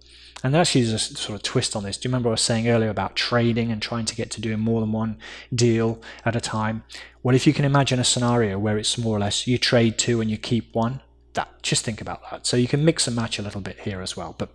And 0.44 0.56
actually, 0.56 0.84
there's 0.84 1.12
a 1.12 1.16
sort 1.16 1.36
of 1.36 1.44
twist 1.44 1.76
on 1.76 1.84
this. 1.84 1.98
Do 1.98 2.08
you 2.08 2.12
remember 2.12 2.30
I 2.30 2.32
was 2.32 2.42
saying 2.42 2.68
earlier 2.68 2.90
about 2.90 3.16
trading 3.16 3.72
and 3.72 3.82
trying 3.82 4.06
to 4.06 4.16
get 4.16 4.30
to 4.32 4.42
doing 4.42 4.60
more 4.60 4.82
than 4.82 4.92
one 4.92 5.18
deal 5.54 6.02
at 6.24 6.36
a 6.36 6.42
time? 6.42 6.84
Well, 7.24 7.36
if 7.36 7.48
you 7.48 7.54
can 7.54 7.66
imagine 7.66 8.00
a 8.00 8.04
scenario 8.04 8.60
where 8.60 8.78
it's 8.78 8.98
more 8.98 9.18
or 9.18 9.20
less 9.20 9.48
you 9.48 9.58
trade 9.58 9.98
two 9.98 10.22
and 10.22 10.30
you 10.30 10.38
keep 10.38 10.76
one, 10.76 11.02
that 11.34 11.64
just 11.64 11.84
think 11.84 12.02
about 12.02 12.22
that. 12.30 12.46
So 12.46 12.58
you 12.58 12.68
can 12.68 12.86
mix 12.86 13.08
and 13.08 13.16
match 13.16 13.40
a 13.40 13.42
little 13.42 13.62
bit 13.62 13.80
here 13.80 14.02
as 14.02 14.16
well. 14.16 14.36
But 14.38 14.50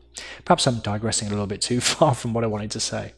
perhaps 0.44 0.66
I'm 0.66 0.78
digressing 0.78 1.28
a 1.28 1.30
little 1.30 1.46
bit 1.46 1.60
too 1.60 1.80
far 1.80 2.14
from 2.14 2.34
what 2.34 2.44
I 2.44 2.48
wanted 2.48 2.70
to 2.72 2.80
say. 2.80 3.14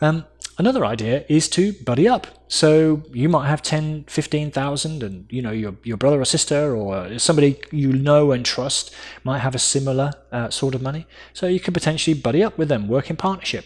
Um, 0.00 0.24
Another 0.58 0.84
idea 0.84 1.24
is 1.28 1.48
to 1.50 1.72
buddy 1.72 2.06
up. 2.06 2.26
So 2.48 3.02
you 3.12 3.28
might 3.28 3.48
have 3.48 3.62
10, 3.62 4.04
15,000 4.04 5.02
and 5.02 5.26
you 5.30 5.40
know 5.40 5.50
your, 5.50 5.74
your 5.82 5.96
brother 5.96 6.20
or 6.20 6.24
sister 6.26 6.76
or 6.76 7.18
somebody 7.18 7.58
you 7.70 7.92
know 7.92 8.32
and 8.32 8.44
trust 8.44 8.94
might 9.24 9.38
have 9.38 9.54
a 9.54 9.58
similar 9.58 10.12
uh, 10.30 10.50
sort 10.50 10.74
of 10.74 10.82
money. 10.82 11.06
So 11.32 11.46
you 11.46 11.60
could 11.60 11.74
potentially 11.74 12.14
buddy 12.14 12.42
up 12.42 12.58
with 12.58 12.68
them, 12.68 12.86
work 12.86 13.08
in 13.08 13.16
partnership 13.16 13.64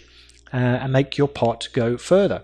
uh, 0.53 0.57
and 0.57 0.92
make 0.92 1.18
your 1.18 1.29
pot 1.29 1.68
go 1.72 1.96
further. 1.96 2.42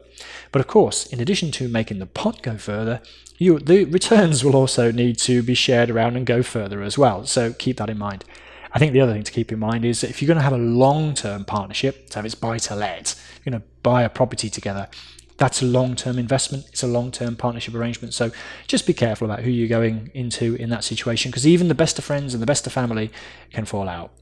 But 0.51 0.61
of 0.61 0.67
course, 0.67 1.07
in 1.07 1.21
addition 1.21 1.53
to 1.53 1.69
making 1.69 2.01
the 2.01 2.07
pot 2.07 2.43
go 2.43 2.57
further, 2.57 3.01
you, 3.39 3.59
the 3.61 3.85
returns 3.85 4.45
will 4.45 4.57
also 4.57 4.91
need 4.91 5.19
to 5.19 5.43
be 5.43 5.55
shared 5.55 5.91
around 5.91 6.17
and 6.17 6.27
go 6.27 6.43
further 6.43 6.83
as 6.83 6.99
well. 6.99 7.27
So 7.27 7.53
keep 7.53 7.77
that 7.77 7.91
in 7.91 7.99
mind. 7.99 8.25
I 8.75 8.79
think 8.79 8.93
the 8.93 9.01
other 9.01 9.13
thing 9.13 9.23
to 9.23 9.33
keep 9.33 9.53
in 9.53 9.59
mind 9.59 9.85
is 9.85 10.01
that 10.01 10.11
if 10.11 10.23
you're 10.23 10.27
going 10.27 10.39
to 10.39 10.43
have 10.43 10.53
a 10.53 10.59
long 10.59 11.15
term 11.15 11.45
partnership, 11.45 12.09
to 12.11 12.17
have 12.17 12.25
it's 12.25 12.35
buy 12.35 12.59
to 12.59 12.75
let, 12.75 13.21
you're 13.45 13.53
going 13.53 13.61
to 13.61 13.69
buy 13.83 14.03
a 14.03 14.09
property 14.09 14.49
together. 14.49 14.89
That's 15.37 15.63
a 15.63 15.67
long 15.67 15.95
term 15.95 16.19
investment. 16.19 16.67
It's 16.69 16.83
a 16.83 16.87
long 16.87 17.11
term 17.11 17.37
partnership 17.37 17.75
arrangement. 17.75 18.15
So 18.15 18.31
just 18.67 18.87
be 18.87 18.95
careful 18.95 19.27
about 19.27 19.41
who 19.41 19.51
you're 19.51 19.69
going 19.69 20.11
into 20.15 20.55
in 20.55 20.71
that 20.71 20.85
situation 20.85 21.31
because 21.31 21.47
even 21.47 21.69
the 21.69 21.75
best 21.75 21.99
of 21.99 22.05
friends 22.05 22.35
and 22.35 22.43
the 22.43 22.47
best 22.47 22.67
of 22.67 22.73
family 22.73 23.11
can 23.51 23.65
fall 23.65 23.89
out. 23.89 24.13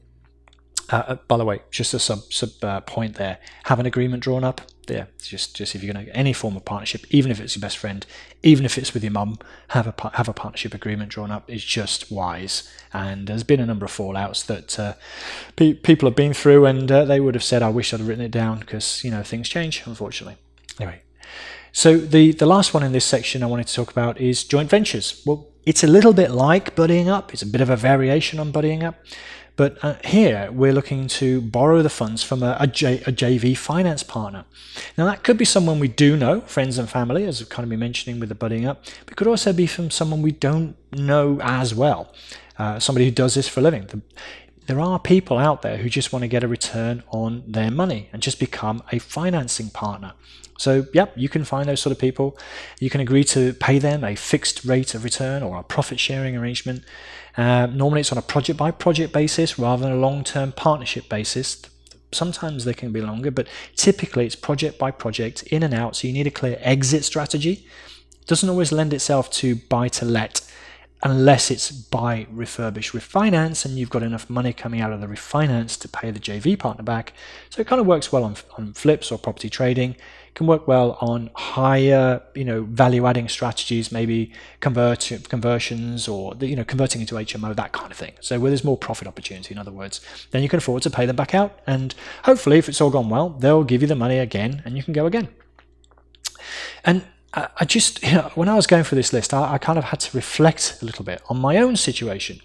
Uh, 0.89 1.03
uh 1.07 1.15
by 1.27 1.37
the 1.37 1.45
way, 1.45 1.61
just 1.69 1.93
a 1.93 1.99
sub, 1.99 2.19
sub 2.31 2.49
uh, 2.63 2.81
point 2.81 3.15
there 3.15 3.37
have 3.65 3.79
an 3.79 3.85
agreement 3.85 4.23
drawn 4.23 4.43
up 4.43 4.61
yeah, 4.87 5.05
just 5.21 5.55
just 5.55 5.75
if 5.75 5.83
you're 5.83 5.93
going 5.93 6.05
to 6.05 6.15
any 6.15 6.33
form 6.33 6.55
of 6.55 6.65
partnership, 6.65 7.05
even 7.09 7.31
if 7.31 7.39
it's 7.39 7.55
your 7.55 7.61
best 7.61 7.77
friend, 7.77 8.05
even 8.43 8.65
if 8.65 8.77
it's 8.77 8.93
with 8.93 9.03
your 9.03 9.11
mum, 9.11 9.37
have 9.69 9.87
a 9.87 10.11
have 10.13 10.27
a 10.27 10.33
partnership 10.33 10.73
agreement 10.73 11.09
drawn 11.09 11.31
up. 11.31 11.49
It's 11.49 11.63
just 11.63 12.11
wise. 12.11 12.69
And 12.93 13.27
there's 13.27 13.43
been 13.43 13.59
a 13.59 13.65
number 13.65 13.85
of 13.85 13.91
fallouts 13.91 14.45
that 14.47 14.79
uh, 14.79 14.93
pe- 15.55 15.73
people 15.73 16.07
have 16.09 16.15
been 16.15 16.33
through, 16.33 16.65
and 16.65 16.91
uh, 16.91 17.05
they 17.05 17.19
would 17.19 17.35
have 17.35 17.43
said, 17.43 17.61
"I 17.61 17.69
wish 17.69 17.93
I'd 17.93 18.01
written 18.01 18.23
it 18.23 18.31
down," 18.31 18.59
because 18.59 19.03
you 19.03 19.11
know 19.11 19.23
things 19.23 19.47
change, 19.47 19.83
unfortunately. 19.85 20.37
Anyway, 20.79 21.01
so 21.71 21.97
the 21.97 22.31
the 22.33 22.45
last 22.45 22.73
one 22.73 22.83
in 22.83 22.91
this 22.91 23.05
section 23.05 23.43
I 23.43 23.45
wanted 23.45 23.67
to 23.67 23.73
talk 23.73 23.91
about 23.91 24.19
is 24.19 24.43
joint 24.43 24.69
ventures. 24.69 25.21
Well, 25.25 25.47
it's 25.65 25.83
a 25.83 25.87
little 25.87 26.13
bit 26.13 26.31
like 26.31 26.75
buddying 26.75 27.07
up. 27.07 27.33
It's 27.33 27.43
a 27.43 27.47
bit 27.47 27.61
of 27.61 27.69
a 27.69 27.75
variation 27.75 28.39
on 28.39 28.51
buddying 28.51 28.83
up. 28.83 28.95
But 29.55 29.83
uh, 29.83 29.95
here 30.03 30.49
we're 30.51 30.73
looking 30.73 31.07
to 31.07 31.41
borrow 31.41 31.81
the 31.81 31.89
funds 31.89 32.23
from 32.23 32.41
a, 32.41 32.57
a, 32.59 32.67
J, 32.67 32.95
a 33.01 33.11
JV 33.11 33.57
finance 33.57 34.03
partner. 34.03 34.45
Now 34.97 35.05
that 35.05 35.23
could 35.23 35.37
be 35.37 35.45
someone 35.45 35.79
we 35.79 35.87
do 35.87 36.15
know, 36.15 36.41
friends 36.41 36.77
and 36.77 36.89
family, 36.89 37.25
as 37.25 37.41
I've 37.41 37.49
kind 37.49 37.63
of 37.63 37.69
been 37.69 37.79
mentioning 37.79 38.19
with 38.19 38.29
the 38.29 38.35
budding 38.35 38.65
up. 38.65 38.85
But 39.05 39.17
could 39.17 39.27
also 39.27 39.53
be 39.53 39.67
from 39.67 39.91
someone 39.91 40.21
we 40.21 40.31
don't 40.31 40.75
know 40.91 41.39
as 41.41 41.75
well, 41.75 42.13
uh, 42.57 42.79
somebody 42.79 43.05
who 43.05 43.11
does 43.11 43.35
this 43.35 43.47
for 43.47 43.59
a 43.59 43.63
living. 43.63 43.87
The, 43.87 44.01
there 44.67 44.79
are 44.79 44.99
people 44.99 45.37
out 45.37 45.63
there 45.63 45.77
who 45.77 45.89
just 45.89 46.13
want 46.13 46.23
to 46.23 46.27
get 46.27 46.43
a 46.43 46.47
return 46.47 47.03
on 47.09 47.43
their 47.47 47.71
money 47.71 48.09
and 48.13 48.21
just 48.21 48.39
become 48.39 48.81
a 48.91 48.99
financing 48.99 49.69
partner. 49.69 50.13
So, 50.57 50.85
yep, 50.93 51.11
you 51.15 51.27
can 51.27 51.43
find 51.43 51.67
those 51.67 51.81
sort 51.81 51.91
of 51.91 51.97
people. 51.97 52.37
You 52.79 52.91
can 52.91 53.01
agree 53.01 53.23
to 53.25 53.53
pay 53.53 53.79
them 53.79 54.03
a 54.03 54.15
fixed 54.15 54.63
rate 54.63 54.93
of 54.93 55.03
return 55.03 55.41
or 55.41 55.57
a 55.57 55.63
profit 55.63 55.99
sharing 55.99 56.37
arrangement. 56.37 56.83
Uh, 57.37 57.67
normally, 57.67 58.01
it's 58.01 58.11
on 58.11 58.17
a 58.17 58.23
project 58.23 58.57
by 58.57 58.71
project 58.71 59.13
basis 59.13 59.57
rather 59.57 59.83
than 59.83 59.93
a 59.93 59.99
long 59.99 60.23
term 60.23 60.51
partnership 60.51 61.09
basis. 61.09 61.61
Sometimes 62.11 62.65
they 62.65 62.73
can 62.73 62.91
be 62.91 63.01
longer, 63.01 63.31
but 63.31 63.47
typically 63.75 64.25
it's 64.25 64.35
project 64.35 64.77
by 64.77 64.91
project, 64.91 65.43
in 65.43 65.63
and 65.63 65.73
out. 65.73 65.95
So, 65.95 66.07
you 66.07 66.13
need 66.13 66.27
a 66.27 66.31
clear 66.31 66.57
exit 66.59 67.05
strategy. 67.05 67.65
Doesn't 68.27 68.49
always 68.49 68.71
lend 68.71 68.93
itself 68.93 69.31
to 69.31 69.55
buy 69.55 69.87
to 69.89 70.05
let 70.05 70.41
unless 71.03 71.49
it's 71.49 71.71
buy, 71.71 72.27
refurbish, 72.33 72.91
refinance, 72.91 73.65
and 73.65 73.77
you've 73.77 73.89
got 73.89 74.03
enough 74.03 74.29
money 74.29 74.53
coming 74.53 74.81
out 74.81 74.93
of 74.93 75.01
the 75.01 75.07
refinance 75.07 75.79
to 75.79 75.87
pay 75.87 76.11
the 76.11 76.19
JV 76.19 76.57
partner 76.57 76.83
back. 76.83 77.13
So 77.49 77.61
it 77.61 77.67
kind 77.67 77.81
of 77.81 77.87
works 77.87 78.11
well 78.11 78.23
on, 78.23 78.35
on 78.57 78.73
flips 78.73 79.11
or 79.11 79.17
property 79.17 79.49
trading. 79.49 79.95
Can 80.33 80.47
work 80.47 80.67
well 80.67 80.97
on 81.01 81.29
higher, 81.35 82.21
you 82.35 82.45
know, 82.45 82.63
value-adding 82.63 83.27
strategies, 83.27 83.91
maybe 83.91 84.31
convert 84.61 85.11
conversions 85.27 86.07
or 86.07 86.35
you 86.39 86.55
know 86.55 86.63
converting 86.63 87.01
into 87.01 87.15
HMO, 87.15 87.55
that 87.55 87.73
kind 87.73 87.91
of 87.91 87.97
thing. 87.97 88.13
So 88.21 88.39
where 88.39 88.49
there's 88.49 88.63
more 88.63 88.77
profit 88.77 89.07
opportunity, 89.07 89.53
in 89.53 89.57
other 89.57 89.71
words, 89.71 89.99
then 90.31 90.41
you 90.41 90.49
can 90.49 90.57
afford 90.57 90.83
to 90.83 90.89
pay 90.89 91.05
them 91.05 91.15
back 91.15 91.35
out, 91.35 91.59
and 91.67 91.93
hopefully, 92.23 92.57
if 92.57 92.69
it's 92.69 92.79
all 92.79 92.89
gone 92.89 93.09
well, 93.09 93.29
they'll 93.29 93.63
give 93.63 93.81
you 93.81 93.87
the 93.87 93.95
money 93.95 94.19
again, 94.19 94.61
and 94.63 94.77
you 94.77 94.83
can 94.83 94.93
go 94.93 95.05
again. 95.05 95.27
And 96.83 97.05
I 97.33 97.63
just, 97.63 98.03
you 98.03 98.13
know, 98.13 98.31
when 98.35 98.49
I 98.49 98.55
was 98.55 98.67
going 98.67 98.83
through 98.83 98.97
this 98.97 99.13
list, 99.13 99.33
I, 99.33 99.53
I, 99.53 99.57
kind 99.57 99.79
of 99.79 99.85
had 99.85 100.01
to 100.01 100.17
reflect 100.17 100.79
a 100.81 100.85
little 100.85 101.05
bit 101.05 101.21
on 101.29 101.39
my 101.39 101.57
own 101.57 101.77
situation. 101.77 102.41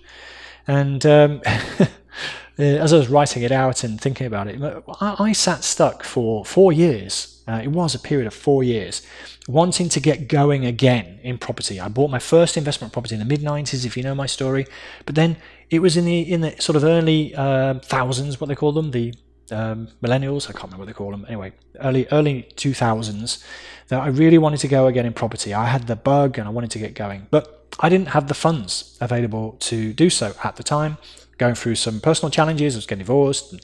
And 0.69 1.05
um, 1.05 1.43
as 2.59 2.93
I 2.93 2.97
was 2.97 3.09
writing 3.09 3.43
it 3.43 3.51
out 3.51 3.83
and 3.83 4.01
thinking 4.01 4.29
about 4.29 4.47
it, 4.47 4.63
I, 5.01 5.17
I 5.19 5.33
sat 5.33 5.65
stuck 5.65 6.05
for 6.05 6.45
four 6.45 6.73
years. 6.73 7.36
Uh, 7.49 7.61
it 7.63 7.69
was 7.69 7.95
a 7.95 7.99
period 7.99 8.27
of 8.27 8.35
four 8.35 8.65
years, 8.65 9.03
wanting 9.47 9.89
to 9.89 10.01
get 10.01 10.29
going 10.29 10.67
again 10.67 11.21
in 11.23 11.39
property. 11.39 11.79
I 11.79 11.89
bought 11.89 12.11
my 12.11 12.19
first 12.19 12.57
investment 12.57 12.93
property 12.93 13.15
in 13.15 13.21
the 13.21 13.25
mid 13.25 13.41
90s, 13.41 13.85
if 13.85 13.97
you 13.97 14.03
know 14.03 14.15
my 14.15 14.27
story. 14.27 14.67
But 15.05 15.15
then 15.15 15.37
it 15.71 15.81
was 15.81 15.97
in 15.97 16.05
the 16.05 16.21
in 16.21 16.41
the 16.41 16.57
sort 16.59 16.77
of 16.77 16.85
early 16.85 17.35
uh, 17.35 17.75
thousands, 17.81 18.41
what 18.41 18.49
they 18.49 18.55
call 18.55 18.73
them, 18.73 18.91
the 18.91 19.15
um, 19.51 19.89
millennials. 20.03 20.49
I 20.49 20.53
can't 20.53 20.65
remember 20.65 20.79
what 20.79 20.87
they 20.87 20.93
call 20.93 21.11
them. 21.11 21.25
Anyway, 21.29 21.53
early 21.81 22.07
early 22.11 22.49
2000s 22.57 23.45
that 23.89 24.01
I 24.01 24.09
really 24.09 24.39
wanted 24.39 24.59
to 24.61 24.69
go 24.69 24.87
again 24.89 25.07
in 25.07 25.13
property. 25.13 25.55
I 25.55 25.67
had 25.67 25.87
the 25.87 25.97
bug 25.97 26.39
and 26.39 26.49
I 26.49 26.51
wanted 26.51 26.73
to 26.73 26.79
get 26.79 26.95
going, 26.95 27.29
but 27.31 27.67
I 27.79 27.89
didn't 27.89 28.09
have 28.09 28.29
the 28.29 28.35
funds 28.35 28.97
available 29.01 29.53
to 29.61 29.93
do 29.93 30.11
so 30.11 30.35
at 30.43 30.57
the 30.57 30.63
time. 30.63 30.99
Going 31.39 31.55
through 31.55 31.75
some 31.75 32.01
personal 32.01 32.31
challenges, 32.31 32.75
I 32.75 32.79
was 32.79 32.87
getting 32.87 33.05
divorced, 33.05 33.53
and 33.53 33.61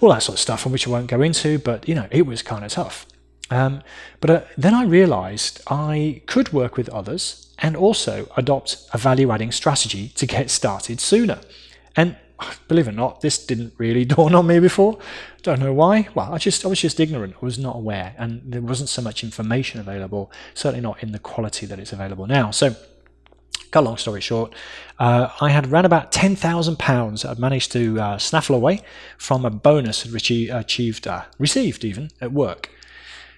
all 0.00 0.10
that 0.10 0.22
sort 0.22 0.36
of 0.36 0.40
stuff, 0.40 0.66
which 0.66 0.86
I 0.86 0.90
won't 0.90 1.06
go 1.06 1.22
into. 1.22 1.58
But 1.58 1.88
you 1.88 1.94
know, 1.94 2.06
it 2.10 2.26
was 2.26 2.42
kind 2.42 2.62
of 2.64 2.70
tough. 2.70 3.06
Um, 3.50 3.82
but 4.20 4.30
uh, 4.30 4.40
then 4.56 4.74
I 4.74 4.84
realised 4.84 5.60
I 5.68 6.22
could 6.26 6.52
work 6.52 6.76
with 6.76 6.88
others 6.88 7.54
and 7.58 7.76
also 7.76 8.28
adopt 8.36 8.86
a 8.92 8.98
value-adding 8.98 9.52
strategy 9.52 10.08
to 10.16 10.26
get 10.26 10.50
started 10.50 11.00
sooner. 11.00 11.40
And 11.94 12.16
believe 12.68 12.88
it 12.88 12.90
or 12.90 12.94
not, 12.94 13.20
this 13.20 13.44
didn't 13.44 13.72
really 13.78 14.04
dawn 14.16 14.34
on 14.34 14.46
me 14.46 14.58
before. 14.58 14.98
Don't 15.42 15.60
know 15.60 15.72
why. 15.72 16.08
Well, 16.14 16.34
I 16.34 16.38
just 16.38 16.64
I 16.64 16.68
was 16.68 16.80
just 16.80 17.00
ignorant. 17.00 17.36
I 17.40 17.44
was 17.44 17.58
not 17.58 17.76
aware, 17.76 18.14
and 18.18 18.42
there 18.44 18.60
wasn't 18.60 18.88
so 18.88 19.00
much 19.00 19.22
information 19.22 19.80
available. 19.80 20.30
Certainly 20.54 20.82
not 20.82 21.02
in 21.02 21.12
the 21.12 21.18
quality 21.18 21.66
that 21.66 21.78
it's 21.78 21.92
available 21.92 22.26
now. 22.26 22.50
So, 22.50 22.74
cut 23.70 23.80
a 23.80 23.86
long 23.86 23.96
story 23.96 24.20
short, 24.20 24.54
uh, 24.98 25.28
I 25.40 25.50
had 25.50 25.66
around 25.66 25.84
about 25.84 26.10
ten 26.10 26.34
thousand 26.34 26.78
pounds 26.78 27.24
I'd 27.24 27.38
managed 27.38 27.72
to 27.72 28.00
uh, 28.00 28.18
snaffle 28.18 28.56
away 28.56 28.82
from 29.18 29.44
a 29.44 29.50
bonus 29.50 30.04
I'd 30.04 30.50
achieved, 30.50 31.06
uh, 31.06 31.24
received 31.38 31.84
even 31.84 32.10
at 32.20 32.32
work. 32.32 32.70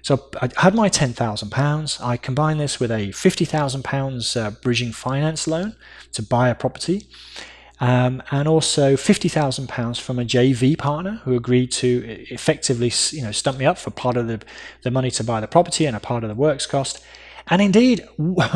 So 0.09 0.25
I 0.41 0.49
had 0.57 0.75
my 0.75 0.89
ten 0.89 1.13
thousand 1.13 1.51
pounds. 1.51 2.01
I 2.01 2.17
combined 2.17 2.59
this 2.61 2.81
with 2.81 2.91
a 2.91 3.13
fifty 3.13 3.45
thousand 3.45 3.85
pounds 3.85 4.39
uh, 4.39 4.53
bridging 4.53 4.91
finance 4.91 5.47
loan 5.47 5.77
to 6.13 6.23
buy 6.23 6.49
a 6.49 6.55
property 6.55 7.07
um, 7.79 8.23
and 8.31 8.49
also 8.49 8.95
£50,000 8.95 10.01
from 10.01 10.19
a 10.19 10.25
JV 10.25 10.79
partner 10.79 11.21
who 11.25 11.37
agreed 11.37 11.71
to 11.73 12.25
effectively 12.31 12.91
you 13.11 13.23
know, 13.23 13.33
stump 13.33 13.59
me 13.59 13.67
up 13.67 13.77
for 13.77 13.91
part 13.91 14.17
of 14.17 14.27
the, 14.27 14.41
the 14.83 14.91
money 14.91 15.11
to 15.13 15.23
buy 15.23 15.41
the 15.41 15.47
property 15.47 15.85
and 15.85 15.95
a 15.95 16.01
part 16.01 16.25
of 16.25 16.29
the 16.29 16.35
works 16.35 16.67
cost. 16.67 17.05
And 17.47 17.61
indeed, 17.63 18.01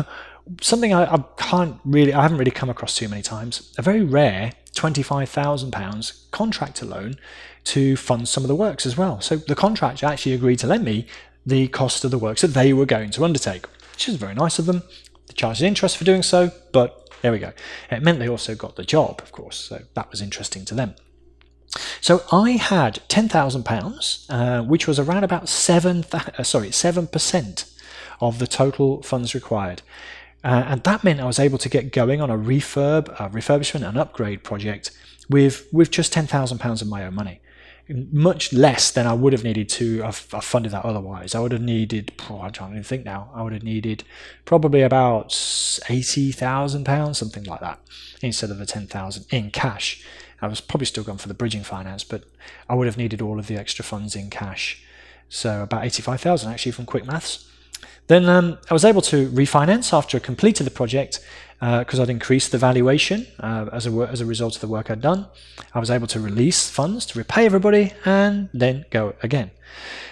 something 0.61 0.93
I, 0.93 1.13
I 1.13 1.23
can't 1.37 1.79
really, 1.85 2.13
I 2.13 2.23
haven't 2.23 2.39
really 2.39 2.51
come 2.51 2.69
across 2.69 2.95
too 2.97 3.07
many 3.07 3.21
times, 3.21 3.73
a 3.77 3.81
very 3.81 4.03
rare 4.03 4.53
£25,000 4.73 6.31
contractor 6.31 6.85
loan 6.85 7.15
to 7.65 7.95
fund 7.95 8.27
some 8.27 8.43
of 8.43 8.49
the 8.49 8.55
works 8.55 8.85
as 8.85 8.97
well. 8.97 9.21
So 9.21 9.37
the 9.37 9.55
contractor 9.55 10.05
actually 10.05 10.33
agreed 10.33 10.59
to 10.59 10.67
lend 10.67 10.83
me 10.83 11.07
the 11.45 11.67
cost 11.67 12.03
of 12.03 12.11
the 12.11 12.17
works 12.17 12.41
that 12.41 12.53
they 12.53 12.73
were 12.73 12.85
going 12.85 13.09
to 13.11 13.23
undertake, 13.23 13.65
which 13.91 14.07
is 14.07 14.15
very 14.15 14.33
nice 14.33 14.59
of 14.59 14.65
them. 14.65 14.83
They 15.27 15.33
charged 15.33 15.61
interest 15.61 15.97
for 15.97 16.03
doing 16.03 16.23
so, 16.23 16.51
but 16.71 17.09
there 17.21 17.31
we 17.31 17.39
go. 17.39 17.53
It 17.89 18.03
meant 18.03 18.19
they 18.19 18.29
also 18.29 18.55
got 18.55 18.75
the 18.75 18.83
job, 18.83 19.21
of 19.21 19.31
course, 19.31 19.57
so 19.57 19.79
that 19.93 20.11
was 20.11 20.21
interesting 20.21 20.65
to 20.65 20.75
them. 20.75 20.95
So 22.01 22.23
I 22.31 22.51
had 22.51 22.99
ten 23.07 23.29
thousand 23.29 23.61
uh, 23.61 23.63
pounds, 23.63 24.27
which 24.67 24.87
was 24.87 24.99
around 24.99 25.23
about 25.23 25.49
seven, 25.49 26.05
uh, 26.11 26.43
sorry, 26.43 26.71
seven 26.71 27.07
percent 27.07 27.65
of 28.21 28.39
the 28.39 28.47
total 28.47 29.01
funds 29.01 29.33
required, 29.33 29.81
uh, 30.43 30.65
and 30.67 30.83
that 30.83 31.03
meant 31.03 31.19
I 31.19 31.25
was 31.25 31.39
able 31.39 31.57
to 31.57 31.69
get 31.69 31.91
going 31.91 32.21
on 32.21 32.29
a 32.29 32.37
refurb, 32.37 33.09
a 33.19 33.29
refurbishment, 33.29 33.87
and 33.87 33.97
upgrade 33.97 34.43
project 34.43 34.91
with 35.29 35.67
with 35.71 35.89
just 35.89 36.13
ten 36.13 36.27
thousand 36.27 36.59
pounds 36.59 36.81
of 36.81 36.87
my 36.87 37.05
own 37.05 37.15
money 37.15 37.41
much 37.89 38.53
less 38.53 38.91
than 38.91 39.05
I 39.05 39.13
would 39.13 39.33
have 39.33 39.43
needed 39.43 39.67
to 39.69 40.01
have, 40.03 40.15
funded 40.15 40.71
that 40.71 40.85
otherwise. 40.85 41.35
I 41.35 41.39
would 41.39 41.51
have 41.51 41.61
needed, 41.61 42.13
oh, 42.29 42.39
I 42.39 42.49
don't 42.49 42.71
even 42.71 42.83
think 42.83 43.03
now, 43.03 43.29
I 43.33 43.43
would 43.43 43.53
have 43.53 43.63
needed 43.63 44.03
probably 44.45 44.81
about 44.81 45.29
£80,000, 45.29 47.15
something 47.15 47.43
like 47.43 47.59
that, 47.59 47.79
instead 48.21 48.51
of 48.51 48.57
the 48.57 48.65
10000 48.65 49.25
in 49.31 49.51
cash. 49.51 50.03
I 50.41 50.47
was 50.47 50.61
probably 50.61 50.85
still 50.85 51.03
going 51.03 51.17
for 51.17 51.27
the 51.27 51.33
bridging 51.33 51.63
finance, 51.63 52.03
but 52.03 52.23
I 52.69 52.75
would 52.75 52.87
have 52.87 52.97
needed 52.97 53.21
all 53.21 53.39
of 53.39 53.47
the 53.47 53.57
extra 53.57 53.83
funds 53.83 54.15
in 54.15 54.29
cash. 54.29 54.83
So 55.29 55.63
about 55.63 55.85
85,000 55.85 56.51
actually 56.51 56.73
from 56.73 56.85
quick 56.85 57.05
maths. 57.05 57.49
Then 58.07 58.27
um, 58.27 58.57
I 58.69 58.73
was 58.73 58.85
able 58.85 59.01
to 59.03 59.29
refinance 59.29 59.93
after 59.93 60.17
I 60.17 60.19
completed 60.19 60.65
the 60.65 60.71
project 60.71 61.19
because 61.59 61.99
uh, 61.99 62.03
I'd 62.03 62.09
increased 62.09 62.51
the 62.51 62.57
valuation 62.57 63.25
uh, 63.39 63.69
as, 63.71 63.87
a, 63.87 63.91
as 64.11 64.19
a 64.19 64.25
result 64.25 64.55
of 64.55 64.61
the 64.61 64.67
work 64.67 64.91
I'd 64.91 65.01
done. 65.01 65.27
I 65.73 65.79
was 65.79 65.89
able 65.89 66.07
to 66.07 66.19
release 66.19 66.69
funds 66.69 67.05
to 67.07 67.17
repay 67.17 67.45
everybody 67.45 67.93
and 68.03 68.49
then 68.53 68.85
go 68.89 69.15
again. 69.23 69.51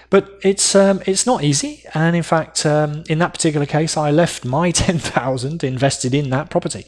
But 0.09 0.39
it's 0.41 0.75
um, 0.75 1.01
it's 1.05 1.25
not 1.25 1.41
easy, 1.41 1.83
and 1.93 2.17
in 2.17 2.23
fact, 2.23 2.65
um, 2.65 3.03
in 3.07 3.19
that 3.19 3.33
particular 3.33 3.65
case, 3.65 3.95
I 3.95 4.11
left 4.11 4.43
my 4.43 4.71
ten 4.83 4.99
thousand 4.99 5.63
invested 5.63 6.13
in 6.13 6.29
that 6.31 6.49
property. 6.49 6.85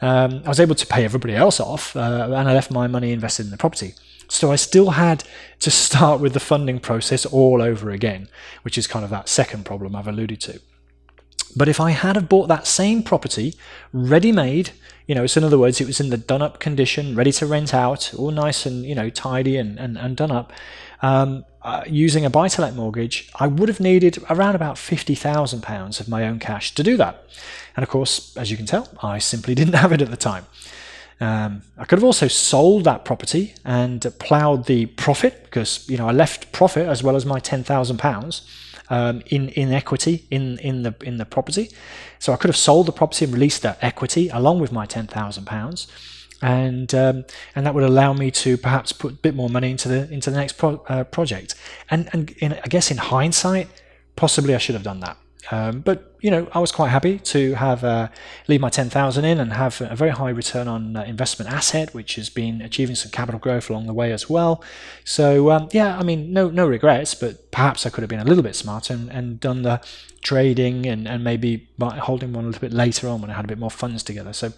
Um, 0.00 0.42
I 0.44 0.48
was 0.48 0.60
able 0.60 0.76
to 0.76 0.86
pay 0.86 1.04
everybody 1.04 1.34
else 1.34 1.58
off, 1.58 1.96
uh, 1.96 2.28
and 2.32 2.48
I 2.48 2.54
left 2.54 2.70
my 2.70 2.86
money 2.86 3.10
invested 3.10 3.46
in 3.46 3.50
the 3.50 3.56
property. 3.56 3.94
So 4.32 4.50
I 4.50 4.56
still 4.56 4.90
had 4.90 5.24
to 5.60 5.70
start 5.86 6.20
with 6.20 6.32
the 6.32 6.40
funding 6.40 6.80
process 6.80 7.26
all 7.26 7.62
over 7.62 7.90
again, 7.90 8.28
which 8.62 8.78
is 8.78 8.86
kind 8.86 9.04
of 9.04 9.10
that 9.10 9.28
second 9.28 9.64
problem 9.64 9.94
I've 9.94 10.08
alluded 10.08 10.40
to. 10.42 10.60
But 11.54 11.68
if 11.68 11.80
I 11.80 11.90
had 11.90 12.16
have 12.16 12.30
bought 12.30 12.48
that 12.48 12.66
same 12.66 13.02
property 13.02 13.54
ready 13.92 14.32
made, 14.32 14.70
you 15.06 15.14
know, 15.14 15.26
so 15.26 15.38
in 15.38 15.44
other 15.44 15.58
words, 15.58 15.82
it 15.82 15.86
was 15.86 16.00
in 16.00 16.08
the 16.08 16.16
done 16.16 16.40
up 16.40 16.60
condition, 16.60 17.14
ready 17.14 17.30
to 17.32 17.46
rent 17.46 17.74
out, 17.74 18.14
all 18.14 18.30
nice 18.30 18.64
and, 18.64 18.86
you 18.86 18.94
know, 18.94 19.10
tidy 19.10 19.58
and, 19.58 19.78
and, 19.78 19.98
and 19.98 20.16
done 20.16 20.30
up, 20.30 20.50
um, 21.02 21.44
uh, 21.60 21.84
using 21.86 22.24
a 22.24 22.30
buy 22.30 22.48
to 22.48 22.62
let 22.62 22.74
mortgage, 22.74 23.28
I 23.34 23.48
would 23.48 23.68
have 23.68 23.80
needed 23.80 24.18
around 24.30 24.54
about 24.54 24.76
£50,000 24.76 26.00
of 26.00 26.08
my 26.08 26.26
own 26.26 26.38
cash 26.38 26.74
to 26.74 26.82
do 26.82 26.96
that. 26.96 27.22
And 27.76 27.82
of 27.82 27.90
course, 27.90 28.34
as 28.36 28.50
you 28.50 28.56
can 28.56 28.66
tell, 28.66 28.88
I 29.02 29.18
simply 29.18 29.54
didn't 29.60 29.74
have 29.74 29.92
it 29.92 30.00
at 30.00 30.10
the 30.10 30.16
time. 30.16 30.46
Um, 31.22 31.62
I 31.78 31.84
could 31.84 32.00
have 32.00 32.04
also 32.04 32.26
sold 32.26 32.82
that 32.82 33.04
property 33.04 33.54
and 33.64 34.00
ploughed 34.18 34.66
the 34.66 34.86
profit 34.86 35.44
because 35.44 35.88
you 35.88 35.96
know 35.96 36.08
I 36.08 36.12
left 36.12 36.50
profit 36.50 36.88
as 36.88 37.04
well 37.04 37.14
as 37.14 37.24
my 37.24 37.38
ten 37.38 37.62
thousand 37.62 37.98
pounds 37.98 38.42
um, 38.90 39.22
in 39.26 39.50
in 39.50 39.72
equity 39.72 40.26
in 40.30 40.58
in 40.58 40.82
the 40.82 40.96
in 41.04 41.18
the 41.18 41.24
property. 41.24 41.70
So 42.18 42.32
I 42.32 42.36
could 42.36 42.48
have 42.48 42.56
sold 42.56 42.86
the 42.86 42.92
property 42.92 43.24
and 43.24 43.32
released 43.32 43.62
that 43.62 43.78
equity 43.80 44.30
along 44.30 44.58
with 44.58 44.72
my 44.72 44.84
ten 44.84 45.06
thousand 45.06 45.44
pounds, 45.44 45.86
and 46.42 46.92
um, 46.92 47.24
and 47.54 47.64
that 47.66 47.74
would 47.74 47.84
allow 47.84 48.12
me 48.12 48.32
to 48.32 48.56
perhaps 48.56 48.92
put 48.92 49.12
a 49.12 49.16
bit 49.16 49.36
more 49.36 49.48
money 49.48 49.70
into 49.70 49.88
the 49.88 50.12
into 50.12 50.28
the 50.28 50.36
next 50.36 50.54
pro- 50.58 50.82
uh, 50.88 51.04
project. 51.04 51.54
And 51.88 52.08
and 52.12 52.30
in, 52.38 52.54
I 52.54 52.66
guess 52.68 52.90
in 52.90 52.96
hindsight, 52.96 53.68
possibly 54.16 54.56
I 54.56 54.58
should 54.58 54.74
have 54.74 54.84
done 54.84 54.98
that. 55.00 55.16
Um, 55.50 55.80
but 55.80 56.16
you 56.20 56.30
know, 56.30 56.46
I 56.52 56.60
was 56.60 56.70
quite 56.70 56.90
happy 56.90 57.18
to 57.18 57.54
have 57.54 57.82
uh, 57.82 58.08
leave 58.46 58.60
my 58.60 58.70
ten 58.70 58.88
thousand 58.88 59.24
in 59.24 59.40
and 59.40 59.52
have 59.52 59.80
a 59.80 59.96
very 59.96 60.10
high 60.10 60.30
return 60.30 60.68
on 60.68 60.96
uh, 60.96 61.02
investment 61.02 61.50
asset, 61.50 61.92
which 61.94 62.14
has 62.14 62.30
been 62.30 62.62
achieving 62.62 62.94
some 62.94 63.10
capital 63.10 63.40
growth 63.40 63.68
along 63.68 63.86
the 63.86 63.92
way 63.92 64.12
as 64.12 64.30
well. 64.30 64.62
So 65.04 65.50
um, 65.50 65.68
yeah, 65.72 65.98
I 65.98 66.04
mean, 66.04 66.32
no 66.32 66.48
no 66.48 66.66
regrets, 66.66 67.14
but 67.14 67.50
perhaps 67.50 67.84
I 67.84 67.90
could 67.90 68.02
have 68.02 68.10
been 68.10 68.20
a 68.20 68.24
little 68.24 68.44
bit 68.44 68.54
smarter 68.54 68.94
and, 68.94 69.10
and 69.10 69.40
done 69.40 69.62
the 69.62 69.80
trading 70.22 70.86
and, 70.86 71.08
and 71.08 71.24
maybe 71.24 71.68
holding 71.80 72.32
one 72.32 72.44
a 72.44 72.46
little 72.46 72.60
bit 72.60 72.72
later 72.72 73.08
on 73.08 73.20
when 73.20 73.30
I 73.30 73.34
had 73.34 73.44
a 73.44 73.48
bit 73.48 73.58
more 73.58 73.70
funds 73.70 74.04
together. 74.04 74.32
So 74.32 74.52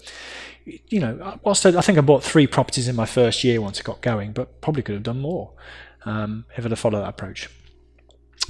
you 0.64 1.00
know, 1.00 1.38
whilst 1.42 1.64
I, 1.66 1.76
I 1.78 1.80
think 1.80 1.98
I 1.98 2.02
bought 2.02 2.22
three 2.22 2.46
properties 2.46 2.88
in 2.88 2.96
my 2.96 3.06
first 3.06 3.44
year 3.44 3.60
once 3.60 3.80
it 3.80 3.84
got 3.84 4.00
going, 4.00 4.32
but 4.32 4.60
probably 4.60 4.82
could 4.82 4.94
have 4.94 5.02
done 5.02 5.20
more 5.20 5.52
um, 6.04 6.44
if 6.56 6.64
I'd 6.64 6.70
have 6.70 6.78
followed 6.78 7.00
that 7.00 7.08
approach. 7.08 7.48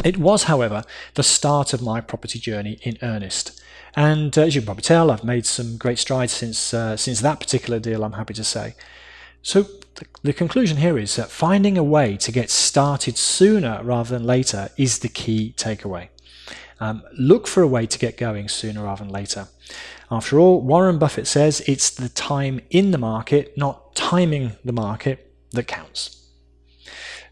It 0.05 0.17
was, 0.17 0.45
however, 0.45 0.83
the 1.15 1.23
start 1.23 1.73
of 1.73 1.83
my 1.83 2.01
property 2.01 2.39
journey 2.39 2.79
in 2.83 2.99
earnest. 3.03 3.61
And 3.97 4.37
uh, 4.37 4.43
as 4.43 4.55
you 4.55 4.61
can 4.61 4.67
probably 4.67 4.83
tell, 4.83 5.11
I've 5.11 5.25
made 5.25 5.47
some 5.47 5.77
great 5.77 5.99
strides 5.99 6.33
since, 6.33 6.75
uh, 6.75 6.97
since 6.97 7.21
that 7.21 7.41
particular 7.41 7.79
deal, 7.79 8.05
I'm 8.05 8.15
happy 8.15 8.35
to 8.35 8.45
say. 8.45 8.75
So 9.43 9.63
the, 9.63 10.07
the 10.23 10.33
conclusion 10.33 10.79
here 10.79 10.99
is 10.99 11.15
that 11.17 11.31
finding 11.31 11.79
a 11.79 11.85
way 11.85 12.17
to 12.17 12.33
get 12.33 12.51
started 12.51 13.17
sooner 13.17 13.81
rather 13.85 14.11
than 14.11 14.27
later 14.27 14.71
is 14.77 14.99
the 14.99 15.09
key 15.09 15.55
takeaway. 15.57 16.09
Um, 16.81 17.03
look 17.17 17.47
for 17.47 17.63
a 17.63 17.69
way 17.69 17.87
to 17.87 17.99
get 17.99 18.17
going 18.17 18.49
sooner 18.49 18.83
rather 18.83 19.05
than 19.05 19.13
later. 19.13 19.49
After 20.11 20.41
all, 20.41 20.61
Warren 20.61 20.99
Buffett 20.99 21.27
says 21.27 21.63
it's 21.67 21.91
the 21.91 22.09
time 22.09 22.61
in 22.71 22.91
the 22.91 22.99
market, 22.99 23.57
not 23.57 23.95
timing 23.95 24.53
the 24.65 24.73
market, 24.73 25.33
that 25.53 25.69
counts. 25.69 26.24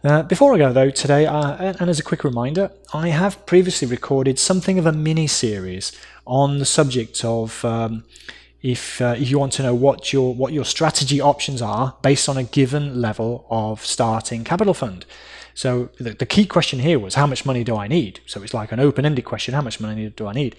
Uh, 0.05 0.21
before 0.25 0.53
I 0.53 0.59
go 0.59 0.73
though 0.73 0.91
today, 0.91 1.27
uh, 1.27 1.75
and 1.79 1.89
as 1.89 2.01
a 2.01 2.03
quick 2.03 2.25
reminder, 2.25 2.73
I 2.93 3.09
have 3.09 3.47
previously 3.47 3.87
recorded 3.87 4.37
something 4.37 4.77
of 4.77 4.85
a 4.85 4.93
mini 4.93 5.29
series 5.29 5.93
on 6.27 6.59
the 6.59 6.65
subject 6.65 7.25
of 7.25 7.65
um, 7.65 8.03
if 8.63 9.01
uh, 9.01 9.15
if 9.17 9.31
you 9.31 9.39
want 9.39 9.53
to 9.55 9.63
know 9.63 9.77
what 9.77 10.13
your 10.13 10.35
what 10.35 10.53
your 10.53 10.65
strategy 10.65 11.21
options 11.21 11.63
are 11.63 11.97
based 12.03 12.29
on 12.29 12.37
a 12.37 12.43
given 12.43 13.01
level 13.01 13.47
of 13.49 13.87
starting 13.87 14.43
capital 14.43 14.75
fund. 14.75 15.07
So 15.55 15.91
the, 16.01 16.15
the 16.15 16.27
key 16.27 16.47
question 16.47 16.81
here 16.81 16.99
was 16.99 17.15
how 17.15 17.29
much 17.29 17.47
money 17.47 17.63
do 17.63 17.77
I 17.77 17.87
need? 17.87 18.19
So 18.27 18.43
it's 18.43 18.55
like 18.55 18.73
an 18.73 18.81
open-ended 18.81 19.25
question: 19.25 19.55
how 19.55 19.63
much 19.63 19.79
money 19.79 20.09
do 20.11 20.27
I 20.27 20.33
need? 20.33 20.57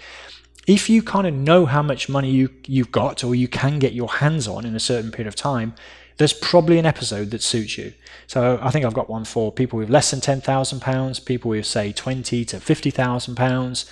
If 0.67 0.89
you 0.89 1.03
kind 1.03 1.27
of 1.27 1.33
know 1.33 1.65
how 1.65 1.81
much 1.81 2.07
money 2.07 2.31
you 2.31 2.49
you've 2.65 2.93
got 2.93 3.25
or 3.25 3.35
you 3.35 3.49
can 3.49 3.77
get 3.79 3.91
your 3.91 4.07
hands 4.07 4.47
on 4.47 4.65
in 4.65 4.73
a 4.73 4.79
certain 4.79 5.11
period 5.11 5.27
of 5.27 5.35
time, 5.35 5.75
there's 6.17 6.33
probably 6.33 6.77
an 6.77 6.85
episode 6.85 7.31
that 7.31 7.41
suits 7.41 7.77
you. 7.77 7.93
So 8.27 8.59
I 8.61 8.69
think 8.71 8.85
I've 8.85 8.93
got 8.93 9.09
one 9.09 9.25
for 9.25 9.51
people 9.51 9.79
with 9.79 9.89
less 9.89 10.11
than 10.11 10.21
ten 10.21 10.41
thousand 10.41 10.81
pounds, 10.81 11.19
people 11.19 11.49
with 11.49 11.65
say 11.65 11.91
twenty 11.91 12.45
to 12.45 12.59
fifty 12.59 12.91
thousand 12.91 13.35
pounds, 13.35 13.85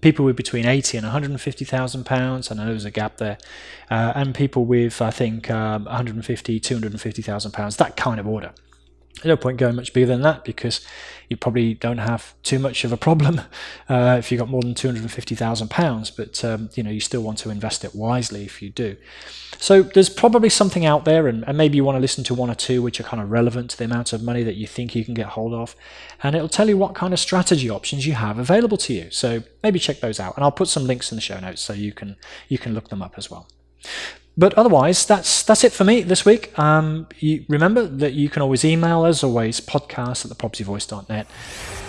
people 0.00 0.24
with 0.24 0.36
between 0.36 0.66
eighty 0.66 0.96
and 0.96 1.04
one 1.04 1.12
hundred 1.12 1.30
and 1.30 1.40
fifty 1.40 1.64
thousand 1.64 2.04
pounds. 2.04 2.50
I 2.50 2.54
know 2.54 2.66
there's 2.66 2.84
a 2.84 2.90
gap 2.90 3.18
there, 3.18 3.38
uh, 3.90 4.12
and 4.14 4.34
people 4.34 4.64
with 4.64 5.00
I 5.00 5.10
think 5.10 5.50
um, 5.50 5.84
150, 5.84 6.60
250,000 6.60 7.52
pounds. 7.52 7.76
That 7.76 7.96
kind 7.96 8.20
of 8.20 8.26
order. 8.26 8.52
No 9.24 9.36
point 9.36 9.58
going 9.58 9.76
much 9.76 9.92
bigger 9.92 10.06
than 10.06 10.22
that 10.22 10.44
because 10.44 10.84
you 11.28 11.36
probably 11.36 11.74
don't 11.74 11.98
have 11.98 12.34
too 12.42 12.58
much 12.58 12.84
of 12.84 12.92
a 12.92 12.96
problem 12.96 13.40
uh, 13.88 14.16
if 14.18 14.30
you've 14.30 14.38
got 14.38 14.48
more 14.48 14.62
than 14.62 14.74
two 14.74 14.88
hundred 14.88 15.02
and 15.02 15.12
fifty 15.12 15.34
thousand 15.34 15.68
pounds. 15.70 16.10
But 16.10 16.44
um, 16.44 16.70
you 16.74 16.82
know 16.82 16.90
you 16.90 17.00
still 17.00 17.22
want 17.22 17.38
to 17.38 17.50
invest 17.50 17.84
it 17.84 17.94
wisely 17.94 18.44
if 18.44 18.62
you 18.62 18.70
do. 18.70 18.96
So 19.58 19.82
there's 19.82 20.08
probably 20.08 20.50
something 20.50 20.86
out 20.86 21.04
there, 21.04 21.26
and, 21.26 21.42
and, 21.48 21.58
maybe 21.58 21.76
you 21.76 21.84
want 21.84 21.96
to 21.96 22.00
listen 22.00 22.22
to 22.24 22.34
one 22.34 22.50
or 22.50 22.54
two 22.54 22.80
which 22.80 23.00
are 23.00 23.04
kind 23.04 23.20
of 23.20 23.30
relevant 23.30 23.70
to 23.70 23.78
the 23.78 23.84
amount 23.84 24.12
of 24.12 24.22
money 24.22 24.44
that 24.44 24.54
you 24.54 24.66
think 24.66 24.94
you 24.94 25.04
can 25.04 25.14
get 25.14 25.26
hold 25.26 25.52
of, 25.52 25.74
and 26.22 26.36
it'll 26.36 26.48
tell 26.48 26.68
you 26.68 26.76
what 26.76 26.94
kind 26.94 27.12
of 27.12 27.18
strategy 27.18 27.68
options 27.68 28.06
you 28.06 28.12
have 28.12 28.38
available 28.38 28.76
to 28.78 28.92
you. 28.92 29.10
So 29.10 29.42
maybe 29.62 29.78
check 29.78 30.00
those 30.00 30.20
out, 30.20 30.36
and 30.36 30.44
I'll 30.44 30.52
put 30.52 30.68
some 30.68 30.86
links 30.86 31.10
in 31.10 31.16
the 31.16 31.22
show 31.22 31.40
notes 31.40 31.60
so 31.60 31.72
you 31.72 31.92
can 31.92 32.16
you 32.48 32.58
can 32.58 32.74
look 32.74 32.88
them 32.88 33.02
up 33.02 33.14
as 33.16 33.30
well. 33.30 33.48
But 34.38 34.54
otherwise, 34.54 35.04
that's 35.04 35.42
that's 35.42 35.64
it 35.64 35.72
for 35.72 35.82
me 35.82 36.02
this 36.02 36.24
week. 36.24 36.56
Um, 36.56 37.08
you, 37.18 37.44
remember 37.48 37.82
that 37.82 38.12
you 38.12 38.28
can 38.28 38.40
always 38.40 38.64
email 38.64 39.02
us, 39.02 39.24
always 39.24 39.60
podcast 39.60 40.24
at 40.24 40.30
thepropertyvoice.net 40.30 41.26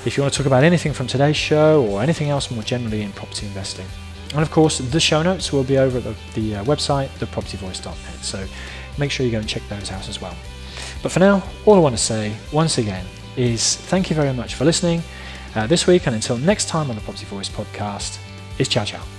if 0.05 0.17
you 0.17 0.23
want 0.23 0.33
to 0.33 0.37
talk 0.37 0.47
about 0.47 0.63
anything 0.63 0.91
from 0.91 1.05
today's 1.05 1.37
show 1.37 1.85
or 1.85 2.01
anything 2.01 2.29
else 2.29 2.49
more 2.49 2.63
generally 2.63 3.03
in 3.03 3.11
property 3.11 3.45
investing. 3.45 3.85
And 4.33 4.41
of 4.41 4.49
course, 4.49 4.79
the 4.79 4.99
show 4.99 5.21
notes 5.21 5.53
will 5.53 5.63
be 5.63 5.77
over 5.77 5.99
at 5.99 6.03
the, 6.03 6.15
the 6.33 6.55
uh, 6.55 6.63
website, 6.63 7.09
thepropertyvoice.net. 7.19 8.23
So 8.23 8.43
make 8.97 9.11
sure 9.11 9.25
you 9.27 9.31
go 9.31 9.39
and 9.39 9.47
check 9.47 9.63
those 9.69 9.91
out 9.91 10.09
as 10.09 10.19
well. 10.19 10.35
But 11.03 11.11
for 11.11 11.19
now, 11.19 11.43
all 11.67 11.75
I 11.75 11.79
want 11.79 11.95
to 11.95 12.01
say 12.01 12.35
once 12.51 12.79
again 12.79 13.05
is 13.37 13.75
thank 13.75 14.09
you 14.09 14.15
very 14.15 14.33
much 14.33 14.55
for 14.55 14.65
listening 14.65 15.03
uh, 15.55 15.67
this 15.67 15.85
week. 15.85 16.07
And 16.07 16.15
until 16.15 16.37
next 16.37 16.67
time 16.67 16.89
on 16.89 16.95
the 16.95 17.01
Property 17.03 17.25
Voice 17.25 17.49
podcast, 17.49 18.17
it's 18.57 18.69
ciao 18.69 18.85
ciao. 18.85 19.18